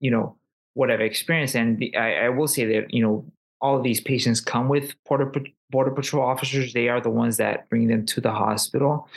you 0.00 0.10
know 0.10 0.38
what 0.72 0.90
i've 0.90 1.02
experienced 1.02 1.54
and 1.54 1.78
the, 1.78 1.94
I, 1.94 2.24
I 2.24 2.28
will 2.30 2.48
say 2.48 2.64
that 2.64 2.94
you 2.94 3.02
know 3.02 3.30
all 3.60 3.76
of 3.76 3.82
these 3.82 4.00
patients 4.00 4.40
come 4.40 4.70
with 4.70 4.94
border 5.04 5.30
border 5.70 5.90
patrol 5.90 6.24
officers. 6.24 6.72
They 6.72 6.88
are 6.88 7.00
the 7.00 7.10
ones 7.10 7.36
that 7.36 7.68
bring 7.68 7.88
them 7.88 8.06
to 8.06 8.20
the 8.20 8.30
hospital, 8.30 9.08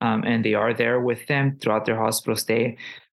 um, 0.00 0.24
and 0.24 0.44
they 0.44 0.54
are 0.54 0.74
there 0.74 1.00
with 1.00 1.26
them 1.26 1.58
throughout 1.60 1.84
their 1.84 1.98
hospital 1.98 2.34
stay. 2.34 2.76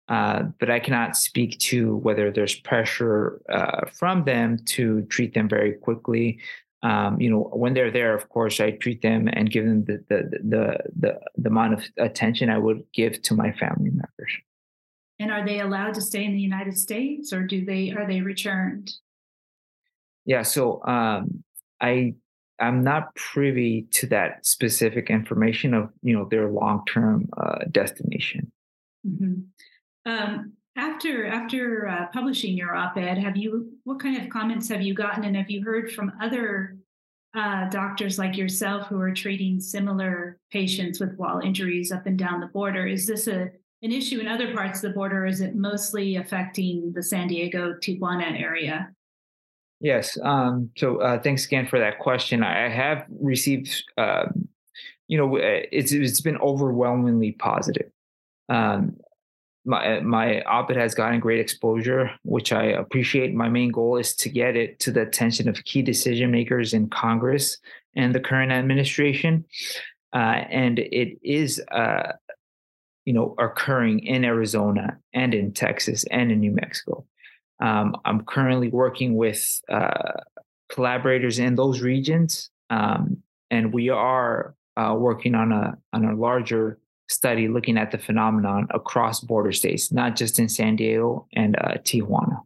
Uh, 0.09 0.43
but 0.59 0.69
I 0.69 0.79
cannot 0.79 1.15
speak 1.15 1.57
to 1.59 1.95
whether 1.97 2.29
there's 2.29 2.55
pressure 2.55 3.41
uh, 3.49 3.87
from 3.93 4.25
them 4.25 4.59
to 4.65 5.03
treat 5.03 5.33
them 5.33 5.47
very 5.47 5.73
quickly. 5.73 6.39
Um, 6.83 7.19
you 7.19 7.29
know, 7.29 7.49
when 7.53 7.73
they're 7.73 7.91
there, 7.91 8.13
of 8.13 8.27
course, 8.29 8.59
I 8.59 8.71
treat 8.71 9.01
them 9.01 9.29
and 9.31 9.49
give 9.49 9.65
them 9.65 9.85
the 9.85 10.03
the 10.09 10.39
the 10.43 10.77
the, 10.99 11.19
the 11.37 11.49
amount 11.49 11.73
of 11.73 11.85
attention 11.97 12.49
I 12.49 12.57
would 12.57 12.83
give 12.93 13.21
to 13.23 13.33
my 13.33 13.53
family 13.53 13.89
members. 13.89 14.33
And 15.19 15.31
are 15.31 15.45
they 15.45 15.59
allowed 15.61 15.93
to 15.93 16.01
stay 16.01 16.25
in 16.25 16.33
the 16.33 16.41
United 16.41 16.77
States, 16.77 17.31
or 17.31 17.43
do 17.43 17.63
they 17.63 17.91
are 17.91 18.05
they 18.05 18.21
returned? 18.21 18.91
Yeah, 20.25 20.43
so 20.43 20.83
um, 20.85 21.43
I 21.79 22.15
I'm 22.59 22.83
not 22.83 23.15
privy 23.15 23.87
to 23.91 24.07
that 24.07 24.45
specific 24.45 25.09
information 25.09 25.73
of 25.73 25.89
you 26.01 26.13
know 26.15 26.27
their 26.29 26.49
long 26.49 26.83
term 26.85 27.29
uh, 27.37 27.59
destination. 27.71 28.51
Mm-hmm. 29.07 30.11
Um, 30.11 30.53
after 30.75 31.27
after 31.27 31.87
uh, 31.87 32.07
publishing 32.13 32.57
your 32.57 32.75
op-ed, 32.75 33.17
have 33.17 33.37
you 33.37 33.71
what 33.83 33.99
kind 33.99 34.21
of 34.21 34.29
comments 34.29 34.69
have 34.69 34.81
you 34.81 34.93
gotten, 34.93 35.23
and 35.23 35.35
have 35.35 35.49
you 35.49 35.63
heard 35.63 35.91
from 35.91 36.11
other 36.21 36.77
uh, 37.35 37.69
doctors 37.69 38.17
like 38.17 38.37
yourself 38.37 38.87
who 38.87 38.99
are 38.99 39.13
treating 39.13 39.59
similar 39.59 40.39
patients 40.51 40.99
with 40.99 41.17
wall 41.17 41.39
injuries 41.39 41.91
up 41.91 42.05
and 42.05 42.17
down 42.17 42.39
the 42.39 42.47
border? 42.47 42.87
Is 42.87 43.05
this 43.05 43.27
a 43.27 43.49
an 43.83 43.91
issue 43.91 44.19
in 44.19 44.27
other 44.27 44.53
parts 44.53 44.83
of 44.83 44.89
the 44.89 44.95
border? 44.95 45.23
Or 45.23 45.25
is 45.27 45.41
it 45.41 45.55
mostly 45.55 46.15
affecting 46.15 46.93
the 46.95 47.03
San 47.03 47.27
Diego 47.27 47.73
Tijuana 47.73 48.39
area? 48.39 48.89
Yes. 49.81 50.17
Um, 50.23 50.69
so 50.77 51.01
uh, 51.01 51.21
thanks 51.21 51.45
again 51.45 51.67
for 51.67 51.77
that 51.77 51.99
question. 51.99 52.41
I 52.41 52.69
have 52.69 53.05
received, 53.19 53.83
uh, 53.97 54.27
you 55.09 55.17
know, 55.17 55.35
it's 55.35 55.91
it's 55.91 56.21
been 56.21 56.37
overwhelmingly 56.37 57.33
positive. 57.33 57.91
Um, 58.47 58.97
my 59.65 59.99
my 60.01 60.41
op-ed 60.41 60.77
has 60.77 60.93
gotten 60.93 61.19
great 61.19 61.39
exposure, 61.39 62.11
which 62.23 62.51
I 62.51 62.65
appreciate. 62.65 63.33
My 63.33 63.49
main 63.49 63.71
goal 63.71 63.97
is 63.97 64.15
to 64.17 64.29
get 64.29 64.55
it 64.55 64.79
to 64.79 64.91
the 64.91 65.01
attention 65.01 65.47
of 65.47 65.63
key 65.63 65.81
decision 65.81 66.31
makers 66.31 66.73
in 66.73 66.89
Congress 66.89 67.57
and 67.95 68.13
the 68.13 68.19
current 68.19 68.51
administration, 68.51 69.45
uh, 70.13 70.43
and 70.49 70.79
it 70.79 71.17
is, 71.23 71.61
uh, 71.71 72.13
you 73.05 73.13
know, 73.13 73.35
occurring 73.39 73.99
in 73.99 74.25
Arizona 74.25 74.97
and 75.13 75.33
in 75.33 75.53
Texas 75.53 76.05
and 76.11 76.31
in 76.31 76.39
New 76.39 76.51
Mexico. 76.51 77.05
Um, 77.61 77.95
I'm 78.03 78.25
currently 78.25 78.69
working 78.69 79.15
with 79.15 79.61
uh, 79.69 80.19
collaborators 80.69 81.39
in 81.39 81.55
those 81.55 81.81
regions, 81.81 82.49
um, 82.69 83.17
and 83.49 83.73
we 83.73 83.89
are 83.89 84.55
uh, 84.75 84.95
working 84.97 85.35
on 85.35 85.51
a 85.53 85.77
on 85.93 86.03
a 86.03 86.15
larger 86.15 86.79
study 87.09 87.47
looking 87.47 87.77
at 87.77 87.91
the 87.91 87.97
phenomenon 87.97 88.67
across 88.71 89.19
border 89.19 89.51
states, 89.51 89.91
not 89.91 90.15
just 90.15 90.39
in 90.39 90.49
San 90.49 90.75
Diego 90.75 91.27
and 91.33 91.55
uh, 91.57 91.75
Tijuana. 91.83 92.41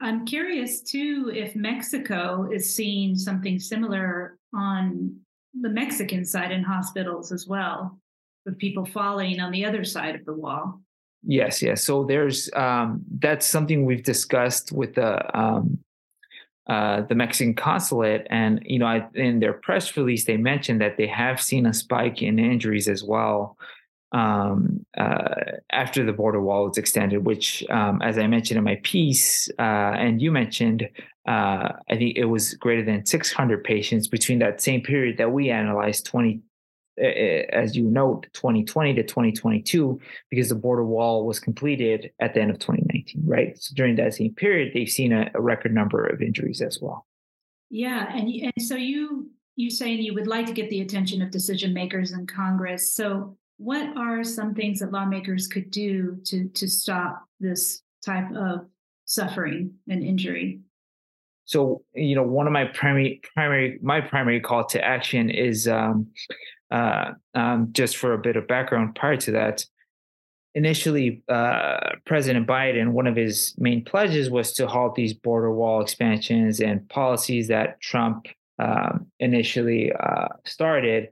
I'm 0.00 0.26
curious 0.26 0.82
too 0.82 1.30
if 1.32 1.54
Mexico 1.54 2.50
is 2.52 2.74
seeing 2.74 3.16
something 3.16 3.60
similar 3.60 4.36
on 4.52 5.16
the 5.60 5.68
Mexican 5.68 6.24
side 6.24 6.50
in 6.50 6.64
hospitals 6.64 7.30
as 7.30 7.46
well, 7.46 7.98
with 8.44 8.58
people 8.58 8.84
falling 8.84 9.38
on 9.38 9.52
the 9.52 9.64
other 9.64 9.84
side 9.84 10.16
of 10.16 10.24
the 10.24 10.32
wall. 10.32 10.80
Yes, 11.24 11.62
yes. 11.62 11.84
So 11.84 12.04
there's 12.04 12.50
um, 12.54 13.02
that's 13.18 13.46
something 13.46 13.86
we've 13.86 14.02
discussed 14.02 14.72
with 14.72 14.94
the 14.96 15.38
um, 15.38 15.78
uh, 16.68 17.02
the 17.02 17.14
Mexican 17.14 17.54
consulate, 17.54 18.26
and 18.30 18.60
you 18.64 18.78
know, 18.78 18.86
I, 18.86 19.08
in 19.14 19.40
their 19.40 19.52
press 19.52 19.96
release, 19.96 20.24
they 20.24 20.36
mentioned 20.36 20.80
that 20.80 20.96
they 20.96 21.08
have 21.08 21.40
seen 21.40 21.66
a 21.66 21.74
spike 21.74 22.22
in 22.22 22.38
injuries 22.38 22.88
as 22.88 23.02
well 23.02 23.56
um, 24.12 24.84
uh, 24.96 25.34
after 25.72 26.04
the 26.04 26.12
border 26.12 26.40
wall 26.40 26.68
was 26.68 26.78
extended. 26.78 27.24
Which, 27.24 27.64
um, 27.68 28.00
as 28.02 28.16
I 28.16 28.26
mentioned 28.28 28.58
in 28.58 28.64
my 28.64 28.78
piece, 28.84 29.48
uh, 29.58 29.62
and 29.62 30.22
you 30.22 30.30
mentioned, 30.30 30.88
uh, 31.26 31.68
I 31.90 31.96
think 31.96 32.16
it 32.16 32.26
was 32.26 32.54
greater 32.54 32.84
than 32.84 33.06
600 33.06 33.64
patients 33.64 34.06
between 34.06 34.38
that 34.38 34.60
same 34.60 34.82
period 34.82 35.18
that 35.18 35.32
we 35.32 35.50
analyzed, 35.50 36.06
20 36.06 36.42
as 36.98 37.76
you 37.76 37.84
note, 37.84 38.26
2020 38.32 38.94
to 38.94 39.02
2022, 39.02 40.00
because 40.30 40.48
the 40.48 40.54
border 40.54 40.84
wall 40.84 41.26
was 41.26 41.40
completed 41.40 42.10
at 42.20 42.34
the 42.34 42.40
end 42.40 42.50
of 42.50 42.58
2019, 42.58 43.22
right? 43.24 43.56
So 43.58 43.74
during 43.74 43.96
that 43.96 44.14
same 44.14 44.34
period, 44.34 44.72
they've 44.74 44.88
seen 44.88 45.12
a, 45.12 45.30
a 45.34 45.40
record 45.40 45.74
number 45.74 46.04
of 46.04 46.20
injuries 46.20 46.60
as 46.60 46.78
well. 46.80 47.06
Yeah, 47.70 48.14
and 48.14 48.28
and 48.28 48.52
so 48.60 48.76
you 48.76 49.30
you 49.56 49.70
saying 49.70 50.02
you 50.02 50.14
would 50.14 50.26
like 50.26 50.46
to 50.46 50.52
get 50.52 50.68
the 50.68 50.82
attention 50.82 51.22
of 51.22 51.30
decision 51.30 51.72
makers 51.72 52.12
in 52.12 52.26
Congress. 52.26 52.94
So 52.94 53.36
what 53.56 53.96
are 53.96 54.24
some 54.24 54.54
things 54.54 54.80
that 54.80 54.92
lawmakers 54.92 55.46
could 55.46 55.70
do 55.70 56.18
to 56.24 56.48
to 56.48 56.68
stop 56.68 57.24
this 57.40 57.82
type 58.04 58.30
of 58.34 58.66
suffering 59.06 59.74
and 59.88 60.02
injury? 60.02 60.60
So 61.44 61.82
you 61.94 62.14
know, 62.14 62.22
one 62.22 62.46
of 62.46 62.52
my 62.52 62.66
primary 62.66 63.20
primary 63.34 63.78
my 63.82 64.00
primary 64.00 64.40
call 64.40 64.66
to 64.66 64.84
action 64.84 65.30
is 65.30 65.66
um, 65.66 66.08
uh, 66.72 67.12
um, 67.34 67.68
just 67.72 67.96
for 67.98 68.14
a 68.14 68.18
bit 68.18 68.36
of 68.36 68.48
background 68.48 68.94
prior 68.94 69.16
to 69.18 69.32
that, 69.32 69.64
initially, 70.54 71.22
uh, 71.28 71.90
President 72.06 72.46
Biden, 72.46 72.92
one 72.92 73.06
of 73.06 73.14
his 73.14 73.54
main 73.58 73.84
pledges 73.84 74.30
was 74.30 74.52
to 74.54 74.66
halt 74.66 74.94
these 74.94 75.12
border 75.12 75.52
wall 75.52 75.82
expansions 75.82 76.60
and 76.60 76.88
policies 76.88 77.48
that 77.48 77.80
Trump 77.80 78.26
um, 78.58 79.06
initially 79.20 79.92
uh, 79.92 80.28
started. 80.44 81.08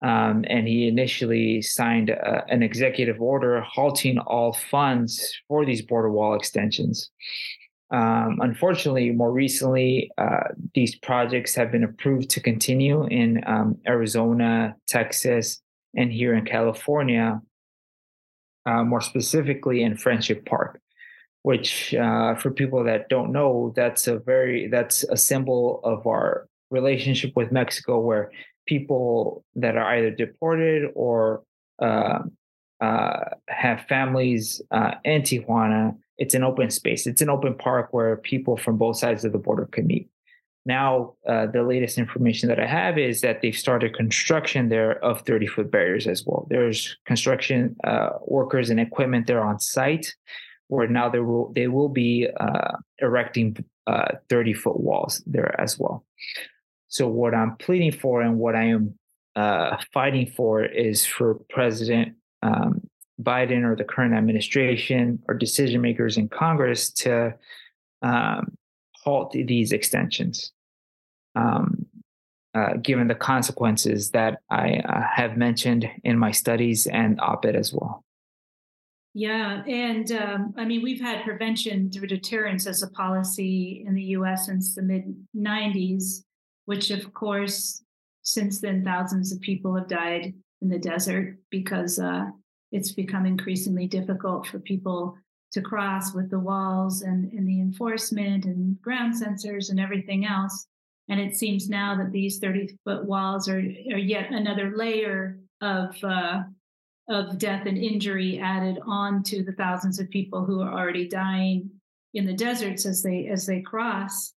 Um, 0.00 0.44
and 0.48 0.68
he 0.68 0.86
initially 0.86 1.60
signed 1.60 2.10
uh, 2.10 2.42
an 2.48 2.62
executive 2.62 3.20
order 3.20 3.60
halting 3.62 4.18
all 4.18 4.52
funds 4.52 5.34
for 5.48 5.64
these 5.64 5.82
border 5.82 6.10
wall 6.10 6.34
extensions. 6.34 7.10
Um, 7.90 8.40
unfortunately, 8.42 9.10
more 9.12 9.32
recently, 9.32 10.10
uh, 10.18 10.48
these 10.74 10.94
projects 10.96 11.54
have 11.54 11.72
been 11.72 11.84
approved 11.84 12.28
to 12.30 12.40
continue 12.40 13.06
in 13.06 13.42
um, 13.46 13.78
Arizona, 13.86 14.76
Texas, 14.86 15.62
and 15.96 16.12
here 16.12 16.34
in 16.34 16.44
California, 16.44 17.40
uh, 18.66 18.84
more 18.84 19.00
specifically 19.00 19.82
in 19.82 19.96
Friendship 19.96 20.44
Park, 20.44 20.80
which, 21.42 21.94
uh, 21.94 22.34
for 22.34 22.50
people 22.50 22.84
that 22.84 23.08
don't 23.08 23.32
know, 23.32 23.72
that's 23.74 24.06
a 24.06 24.18
very 24.18 24.68
that's 24.68 25.04
a 25.04 25.16
symbol 25.16 25.80
of 25.82 26.06
our 26.06 26.46
relationship 26.70 27.32
with 27.36 27.50
Mexico, 27.50 27.98
where 28.00 28.30
people 28.66 29.44
that 29.54 29.76
are 29.76 29.94
either 29.96 30.10
deported 30.10 30.90
or 30.94 31.42
uh, 32.80 33.24
have 33.48 33.82
families 33.88 34.62
uh, 34.70 34.92
in 35.04 35.22
Tijuana 35.22 35.96
it's 36.18 36.34
an 36.34 36.42
open 36.42 36.70
space. 36.70 37.06
It's 37.06 37.22
an 37.22 37.30
open 37.30 37.54
park 37.54 37.88
where 37.92 38.16
people 38.16 38.56
from 38.56 38.76
both 38.76 38.96
sides 38.96 39.24
of 39.24 39.32
the 39.32 39.38
border 39.38 39.66
can 39.66 39.86
meet. 39.86 40.10
Now, 40.66 41.14
uh, 41.26 41.46
the 41.46 41.62
latest 41.62 41.96
information 41.96 42.48
that 42.48 42.60
I 42.60 42.66
have 42.66 42.98
is 42.98 43.22
that 43.22 43.40
they've 43.40 43.56
started 43.56 43.94
construction 43.94 44.68
there 44.68 45.02
of 45.02 45.22
30 45.22 45.46
foot 45.46 45.70
barriers 45.70 46.06
as 46.06 46.24
well. 46.26 46.46
There's 46.50 46.96
construction 47.06 47.76
uh, 47.84 48.10
workers 48.26 48.68
and 48.68 48.78
equipment 48.78 49.28
there 49.28 49.42
on 49.42 49.60
site, 49.60 50.12
where 50.66 50.88
now 50.88 51.08
they 51.08 51.20
will 51.20 51.52
they 51.54 51.68
will 51.68 51.88
be 51.88 52.28
uh, 52.38 52.72
erecting 52.98 53.64
uh, 53.86 54.16
30 54.28 54.52
foot 54.52 54.78
walls 54.78 55.22
there 55.24 55.58
as 55.58 55.78
well. 55.78 56.04
So, 56.88 57.08
what 57.08 57.32
I'm 57.32 57.56
pleading 57.56 57.92
for 57.92 58.20
and 58.20 58.38
what 58.38 58.54
I 58.54 58.64
am 58.64 58.98
uh, 59.36 59.78
fighting 59.94 60.26
for 60.36 60.64
is 60.64 61.06
for 61.06 61.36
President 61.48 62.16
um, 62.42 62.88
Biden 63.20 63.64
or 63.64 63.74
the 63.74 63.84
current 63.84 64.14
administration 64.14 65.22
or 65.28 65.34
decision 65.34 65.80
makers 65.80 66.16
in 66.16 66.28
Congress 66.28 66.90
to 66.92 67.34
um, 68.02 68.56
halt 68.94 69.32
these 69.32 69.72
extensions, 69.72 70.52
um, 71.34 71.86
uh, 72.54 72.74
given 72.82 73.08
the 73.08 73.14
consequences 73.14 74.10
that 74.10 74.40
I 74.50 74.74
uh, 74.76 75.02
have 75.14 75.36
mentioned 75.36 75.88
in 76.04 76.18
my 76.18 76.30
studies 76.30 76.86
and 76.86 77.20
op 77.20 77.44
ed 77.44 77.56
as 77.56 77.72
well. 77.72 78.04
Yeah. 79.14 79.64
And 79.66 80.12
um, 80.12 80.54
I 80.56 80.64
mean, 80.64 80.82
we've 80.82 81.00
had 81.00 81.24
prevention 81.24 81.90
through 81.90 82.06
deterrence 82.06 82.66
as 82.66 82.82
a 82.82 82.90
policy 82.90 83.84
in 83.86 83.94
the 83.94 84.02
US 84.02 84.46
since 84.46 84.74
the 84.74 84.82
mid 84.82 85.12
90s, 85.36 86.22
which, 86.66 86.90
of 86.90 87.12
course, 87.14 87.82
since 88.22 88.60
then, 88.60 88.84
thousands 88.84 89.32
of 89.32 89.40
people 89.40 89.74
have 89.74 89.88
died 89.88 90.34
in 90.62 90.68
the 90.68 90.78
desert 90.78 91.36
because 91.50 91.98
uh, 91.98 92.26
it's 92.72 92.92
become 92.92 93.26
increasingly 93.26 93.86
difficult 93.86 94.46
for 94.46 94.58
people 94.58 95.16
to 95.52 95.62
cross 95.62 96.12
with 96.14 96.30
the 96.30 96.38
walls 96.38 97.02
and, 97.02 97.32
and 97.32 97.48
the 97.48 97.60
enforcement 97.60 98.44
and 98.44 98.80
ground 98.82 99.14
sensors 99.14 99.70
and 99.70 99.80
everything 99.80 100.26
else. 100.26 100.66
And 101.08 101.18
it 101.18 101.36
seems 101.36 101.70
now 101.70 101.96
that 101.96 102.12
these 102.12 102.38
30 102.38 102.76
foot 102.84 103.04
walls 103.06 103.48
are, 103.48 103.58
are 103.58 103.98
yet 103.98 104.30
another 104.30 104.76
layer 104.76 105.38
of, 105.62 105.96
uh, 106.04 106.42
of 107.08 107.38
death 107.38 107.64
and 107.66 107.78
injury 107.78 108.38
added 108.38 108.78
on 108.86 109.22
to 109.24 109.42
the 109.42 109.52
thousands 109.52 109.98
of 109.98 110.10
people 110.10 110.44
who 110.44 110.60
are 110.60 110.72
already 110.72 111.08
dying 111.08 111.70
in 112.14 112.26
the 112.26 112.34
deserts 112.34 112.84
as 112.84 113.02
they 113.02 113.28
as 113.28 113.46
they 113.46 113.60
cross. 113.60 114.32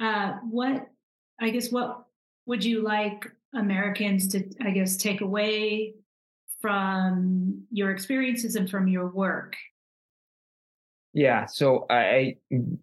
Uh, 0.00 0.34
what 0.50 0.88
I 1.40 1.50
guess 1.50 1.70
what 1.70 2.04
would 2.46 2.64
you 2.64 2.82
like 2.82 3.30
Americans 3.54 4.28
to 4.28 4.44
I 4.60 4.70
guess 4.70 4.96
take 4.96 5.20
away 5.20 5.94
from 6.60 7.64
your 7.70 7.90
experiences 7.90 8.56
and 8.56 8.70
from 8.70 8.88
your 8.88 9.08
work? 9.08 9.56
Yeah, 11.12 11.46
so 11.46 11.86
I 11.90 12.36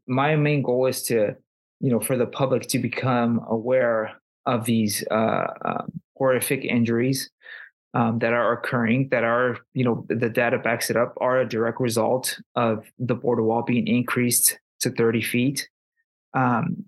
my 0.07 0.35
main 0.35 0.61
goal 0.61 0.87
is 0.87 1.03
to 1.03 1.35
you 1.79 1.89
know 1.91 1.99
for 1.99 2.17
the 2.17 2.27
public 2.27 2.67
to 2.69 2.79
become 2.79 3.41
aware 3.47 4.11
of 4.45 4.65
these 4.65 5.03
uh, 5.11 5.47
uh, 5.65 5.85
horrific 6.15 6.63
injuries 6.63 7.29
um, 7.93 8.19
that 8.19 8.33
are 8.33 8.53
occurring 8.53 9.09
that 9.09 9.23
are 9.23 9.57
you 9.73 9.83
know 9.83 10.05
the 10.09 10.29
data 10.29 10.57
backs 10.57 10.89
it 10.89 10.95
up 10.95 11.15
are 11.19 11.39
a 11.39 11.47
direct 11.47 11.79
result 11.79 12.39
of 12.55 12.85
the 12.99 13.15
border 13.15 13.43
wall 13.43 13.63
being 13.63 13.87
increased 13.87 14.59
to 14.79 14.89
30 14.89 15.21
feet 15.21 15.69
um, 16.33 16.85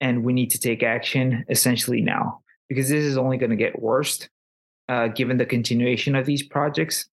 and 0.00 0.22
we 0.22 0.32
need 0.32 0.50
to 0.50 0.58
take 0.58 0.82
action 0.82 1.44
essentially 1.48 2.00
now 2.00 2.40
because 2.74 2.88
this 2.88 3.04
is 3.04 3.16
only 3.16 3.36
going 3.36 3.50
to 3.50 3.56
get 3.56 3.80
worse 3.80 4.28
uh, 4.88 5.08
given 5.08 5.38
the 5.38 5.46
continuation 5.46 6.14
of 6.14 6.26
these 6.26 6.42
projects. 6.42 7.06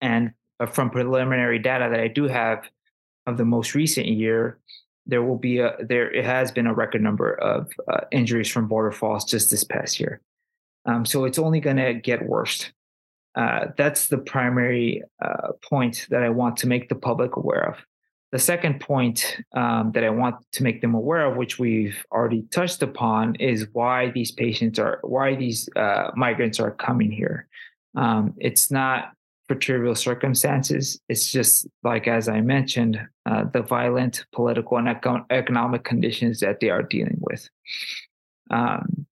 And 0.00 0.32
uh, 0.58 0.66
from 0.66 0.90
preliminary 0.90 1.58
data 1.58 1.88
that 1.90 2.00
I 2.00 2.08
do 2.08 2.24
have 2.24 2.68
of 3.26 3.36
the 3.36 3.44
most 3.44 3.74
recent 3.74 4.06
year, 4.06 4.58
there 5.06 5.22
will 5.22 5.38
be 5.38 5.58
a 5.58 5.76
there 5.80 6.10
it 6.12 6.24
has 6.24 6.52
been 6.52 6.66
a 6.66 6.74
record 6.74 7.02
number 7.02 7.34
of 7.34 7.70
uh, 7.92 8.02
injuries 8.12 8.50
from 8.50 8.68
border 8.68 8.92
falls 8.92 9.24
just 9.24 9.50
this 9.50 9.64
past 9.64 9.98
year. 9.98 10.20
Um, 10.86 11.04
so 11.04 11.24
it's 11.24 11.38
only 11.38 11.60
going 11.60 11.76
to 11.76 11.94
get 11.94 12.26
worse. 12.26 12.70
Uh, 13.34 13.66
that's 13.76 14.06
the 14.06 14.18
primary 14.18 15.02
uh, 15.22 15.52
point 15.62 16.06
that 16.10 16.22
I 16.22 16.30
want 16.30 16.56
to 16.58 16.66
make 16.66 16.88
the 16.88 16.94
public 16.94 17.36
aware 17.36 17.70
of. 17.70 17.76
The 18.32 18.38
second 18.38 18.80
point 18.80 19.38
um, 19.54 19.90
that 19.92 20.04
I 20.04 20.10
want 20.10 20.36
to 20.52 20.62
make 20.62 20.80
them 20.80 20.94
aware 20.94 21.26
of, 21.26 21.36
which 21.36 21.58
we've 21.58 22.04
already 22.12 22.42
touched 22.50 22.82
upon, 22.82 23.34
is 23.36 23.66
why 23.72 24.10
these 24.10 24.30
patients 24.30 24.78
are, 24.78 25.00
why 25.02 25.34
these 25.34 25.68
uh, 25.74 26.10
migrants 26.14 26.60
are 26.60 26.70
coming 26.70 27.10
here. 27.10 27.48
Um, 27.96 28.34
it's 28.38 28.70
not 28.70 29.12
for 29.48 29.56
trivial 29.56 29.96
circumstances. 29.96 31.00
It's 31.08 31.32
just 31.32 31.66
like, 31.82 32.06
as 32.06 32.28
I 32.28 32.40
mentioned, 32.40 33.00
uh, 33.26 33.46
the 33.52 33.62
violent 33.62 34.24
political 34.32 34.78
and 34.78 34.88
eco- 34.88 35.26
economic 35.30 35.82
conditions 35.82 36.38
that 36.38 36.60
they 36.60 36.70
are 36.70 36.84
dealing 36.84 37.18
with. 37.20 37.50
Um, 38.50 39.06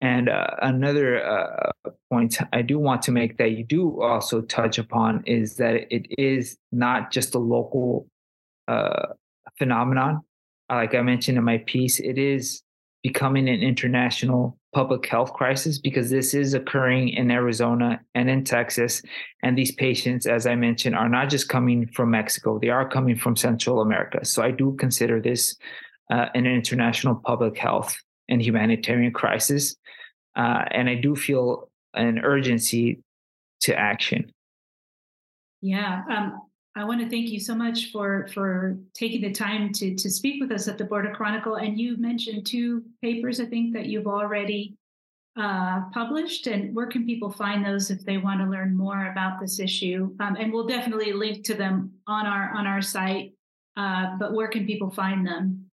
and 0.00 0.28
uh, 0.28 0.48
another 0.60 1.24
uh, 1.24 1.70
point 2.10 2.38
I 2.52 2.62
do 2.62 2.80
want 2.80 3.02
to 3.02 3.12
make 3.12 3.38
that 3.38 3.52
you 3.52 3.62
do 3.62 4.02
also 4.02 4.40
touch 4.42 4.78
upon 4.78 5.22
is 5.24 5.56
that 5.56 5.86
it 5.94 6.06
is 6.18 6.58
not 6.72 7.12
just 7.12 7.36
a 7.36 7.38
local 7.38 8.08
uh, 8.68 9.06
phenomenon. 9.58 10.22
Like 10.68 10.94
I 10.94 11.02
mentioned 11.02 11.38
in 11.38 11.44
my 11.44 11.58
piece, 11.58 12.00
it 12.00 12.18
is 12.18 12.62
becoming 13.02 13.48
an 13.48 13.60
international 13.60 14.58
public 14.74 15.06
health 15.06 15.32
crisis 15.32 15.78
because 15.78 16.10
this 16.10 16.34
is 16.34 16.54
occurring 16.54 17.08
in 17.10 17.30
Arizona 17.30 18.00
and 18.14 18.28
in 18.28 18.44
Texas. 18.44 19.00
And 19.42 19.56
these 19.56 19.72
patients, 19.72 20.26
as 20.26 20.46
I 20.46 20.54
mentioned, 20.56 20.96
are 20.96 21.08
not 21.08 21.30
just 21.30 21.48
coming 21.48 21.86
from 21.86 22.10
Mexico, 22.10 22.58
they 22.58 22.68
are 22.68 22.88
coming 22.88 23.16
from 23.16 23.36
Central 23.36 23.80
America. 23.80 24.24
So 24.24 24.42
I 24.42 24.50
do 24.50 24.76
consider 24.78 25.20
this 25.20 25.56
uh, 26.10 26.26
an 26.34 26.46
international 26.46 27.14
public 27.24 27.56
health 27.56 27.96
and 28.28 28.42
humanitarian 28.42 29.12
crisis. 29.12 29.76
Uh, 30.34 30.64
and 30.70 30.88
I 30.88 30.96
do 30.96 31.16
feel 31.16 31.70
an 31.94 32.18
urgency 32.18 33.02
to 33.60 33.78
action. 33.78 34.32
Yeah, 35.62 36.02
um, 36.10 36.40
I 36.76 36.84
want 36.84 37.00
to 37.00 37.08
thank 37.08 37.30
you 37.30 37.40
so 37.40 37.54
much 37.54 37.90
for 37.90 38.28
for 38.34 38.76
taking 38.92 39.22
the 39.22 39.32
time 39.32 39.72
to 39.72 39.94
to 39.94 40.10
speak 40.10 40.42
with 40.42 40.52
us 40.52 40.68
at 40.68 40.76
the 40.76 40.84
Border 40.84 41.10
Chronicle. 41.14 41.54
And 41.56 41.80
you 41.80 41.96
mentioned 41.96 42.46
two 42.46 42.84
papers, 43.00 43.40
I 43.40 43.46
think, 43.46 43.72
that 43.72 43.86
you've 43.86 44.06
already 44.06 44.76
uh, 45.40 45.88
published. 45.94 46.46
And 46.46 46.76
where 46.76 46.86
can 46.86 47.06
people 47.06 47.32
find 47.32 47.64
those 47.64 47.90
if 47.90 48.04
they 48.04 48.18
want 48.18 48.40
to 48.40 48.46
learn 48.46 48.76
more 48.76 49.10
about 49.10 49.40
this 49.40 49.58
issue? 49.58 50.14
Um, 50.20 50.36
and 50.36 50.52
we'll 50.52 50.66
definitely 50.66 51.14
link 51.14 51.44
to 51.46 51.54
them 51.54 51.92
on 52.06 52.26
our 52.26 52.54
on 52.54 52.66
our 52.66 52.82
site. 52.82 53.32
Uh, 53.78 54.16
but 54.18 54.34
where 54.34 54.48
can 54.48 54.66
people 54.66 54.90
find 54.90 55.26
them? 55.26 55.70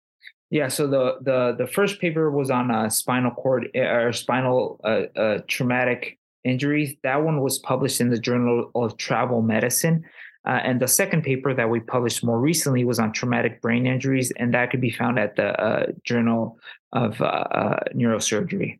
Yeah, 0.49 0.67
so 0.67 0.87
the 0.87 1.17
the 1.21 1.55
the 1.59 1.67
first 1.67 2.01
paper 2.01 2.31
was 2.31 2.49
on 2.49 2.71
uh, 2.71 2.89
spinal 2.89 3.31
cord 3.31 3.69
eh, 3.75 3.81
or 3.81 4.11
spinal 4.13 4.79
uh, 4.83 5.19
uh, 5.19 5.39
traumatic 5.47 6.17
injuries. 6.43 6.95
That 7.03 7.23
one 7.23 7.41
was 7.41 7.59
published 7.59 8.01
in 8.01 8.09
the 8.09 8.19
Journal 8.19 8.71
of 8.73 8.97
Travel 8.97 9.43
Medicine. 9.43 10.05
Uh, 10.47 10.61
and 10.63 10.79
the 10.79 10.87
second 10.87 11.23
paper 11.23 11.53
that 11.53 11.69
we 11.69 11.81
published 11.81 12.23
more 12.23 12.39
recently 12.39 12.85
was 12.85 12.99
on 12.99 13.11
traumatic 13.11 13.61
brain 13.61 13.85
injuries, 13.85 14.31
and 14.37 14.53
that 14.53 14.71
could 14.71 14.79
be 14.79 14.89
found 14.89 15.19
at 15.19 15.35
the 15.35 15.49
uh, 15.61 15.87
Journal 16.03 16.57
of 16.93 17.21
uh, 17.21 17.25
uh 17.25 17.79
Neurosurgery. 17.93 18.79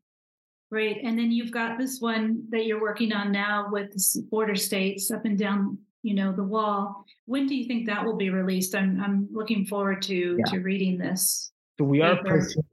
Great. 0.72 1.04
And 1.04 1.20
then 1.20 1.32
you've 1.32 1.52
got 1.52 1.78
this 1.78 2.00
one 2.00 2.44
that 2.50 2.66
you're 2.66 2.82
working 2.82 3.14
on 3.14 3.32
now 3.32 3.68
with 3.72 3.92
the 3.92 4.22
border 4.30 4.56
states 4.56 5.12
up 5.12 5.26
and 5.26 5.38
down, 5.38 5.78
you 6.04 6.14
know, 6.14 6.34
the 6.34 6.44
wall. 6.44 7.06
When 7.26 7.48
do 7.48 7.56
you 7.56 7.66
think 7.68 7.86
that 7.88 8.06
will 8.06 8.18
be 8.18 8.30
released? 8.30 8.74
I'm 8.76 9.02
I'm 9.02 9.28
looking 9.32 9.66
forward 9.66 10.02
to 10.04 10.38
yeah. 10.40 10.52
to 10.52 10.60
reading 10.60 10.98
this. 10.98 11.52
So 11.80 11.86
we 11.86 12.02
are, 12.02 12.20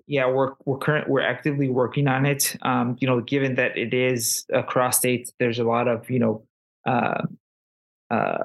yeah, 0.07 0.27
we're 0.29 0.55
we're 0.65 0.79
current 0.79 1.09
we're 1.09 1.21
actively 1.21 1.69
working 1.69 2.09
on 2.09 2.27
it. 2.27 2.57
Um, 2.63 2.97
you 3.01 3.07
know, 3.07 3.21
given 3.21 3.55
that 3.57 3.77
it 3.77 3.93
is 3.93 4.47
across 4.53 4.99
states, 4.99 5.33
there's 5.39 5.59
a 5.59 5.65
lot 5.65 5.89
of 5.89 6.09
you 6.09 6.19
know, 6.19 6.45
uh, 6.87 7.23
uh, 8.11 8.45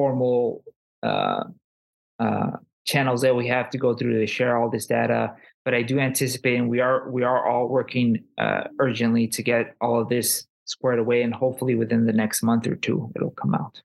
formal 0.00 0.64
uh, 1.02 1.44
uh, 2.18 2.52
channels 2.86 3.20
that 3.20 3.36
we 3.36 3.46
have 3.46 3.68
to 3.68 3.76
go 3.76 3.94
through 3.94 4.18
to 4.18 4.26
share 4.26 4.56
all 4.56 4.70
this 4.70 4.86
data. 4.86 5.34
But 5.66 5.74
I 5.74 5.82
do 5.82 5.98
anticipate, 5.98 6.56
and 6.56 6.70
we 6.70 6.80
are 6.80 7.10
we 7.10 7.22
are 7.22 7.46
all 7.46 7.68
working 7.68 8.24
uh, 8.38 8.62
urgently 8.78 9.28
to 9.28 9.42
get 9.42 9.76
all 9.82 10.00
of 10.00 10.08
this 10.08 10.46
squared 10.64 11.00
away, 11.00 11.20
and 11.20 11.34
hopefully 11.34 11.74
within 11.74 12.06
the 12.06 12.14
next 12.14 12.42
month 12.42 12.66
or 12.66 12.76
two, 12.76 13.12
it'll 13.14 13.36
come 13.42 13.54
out. 13.54 13.82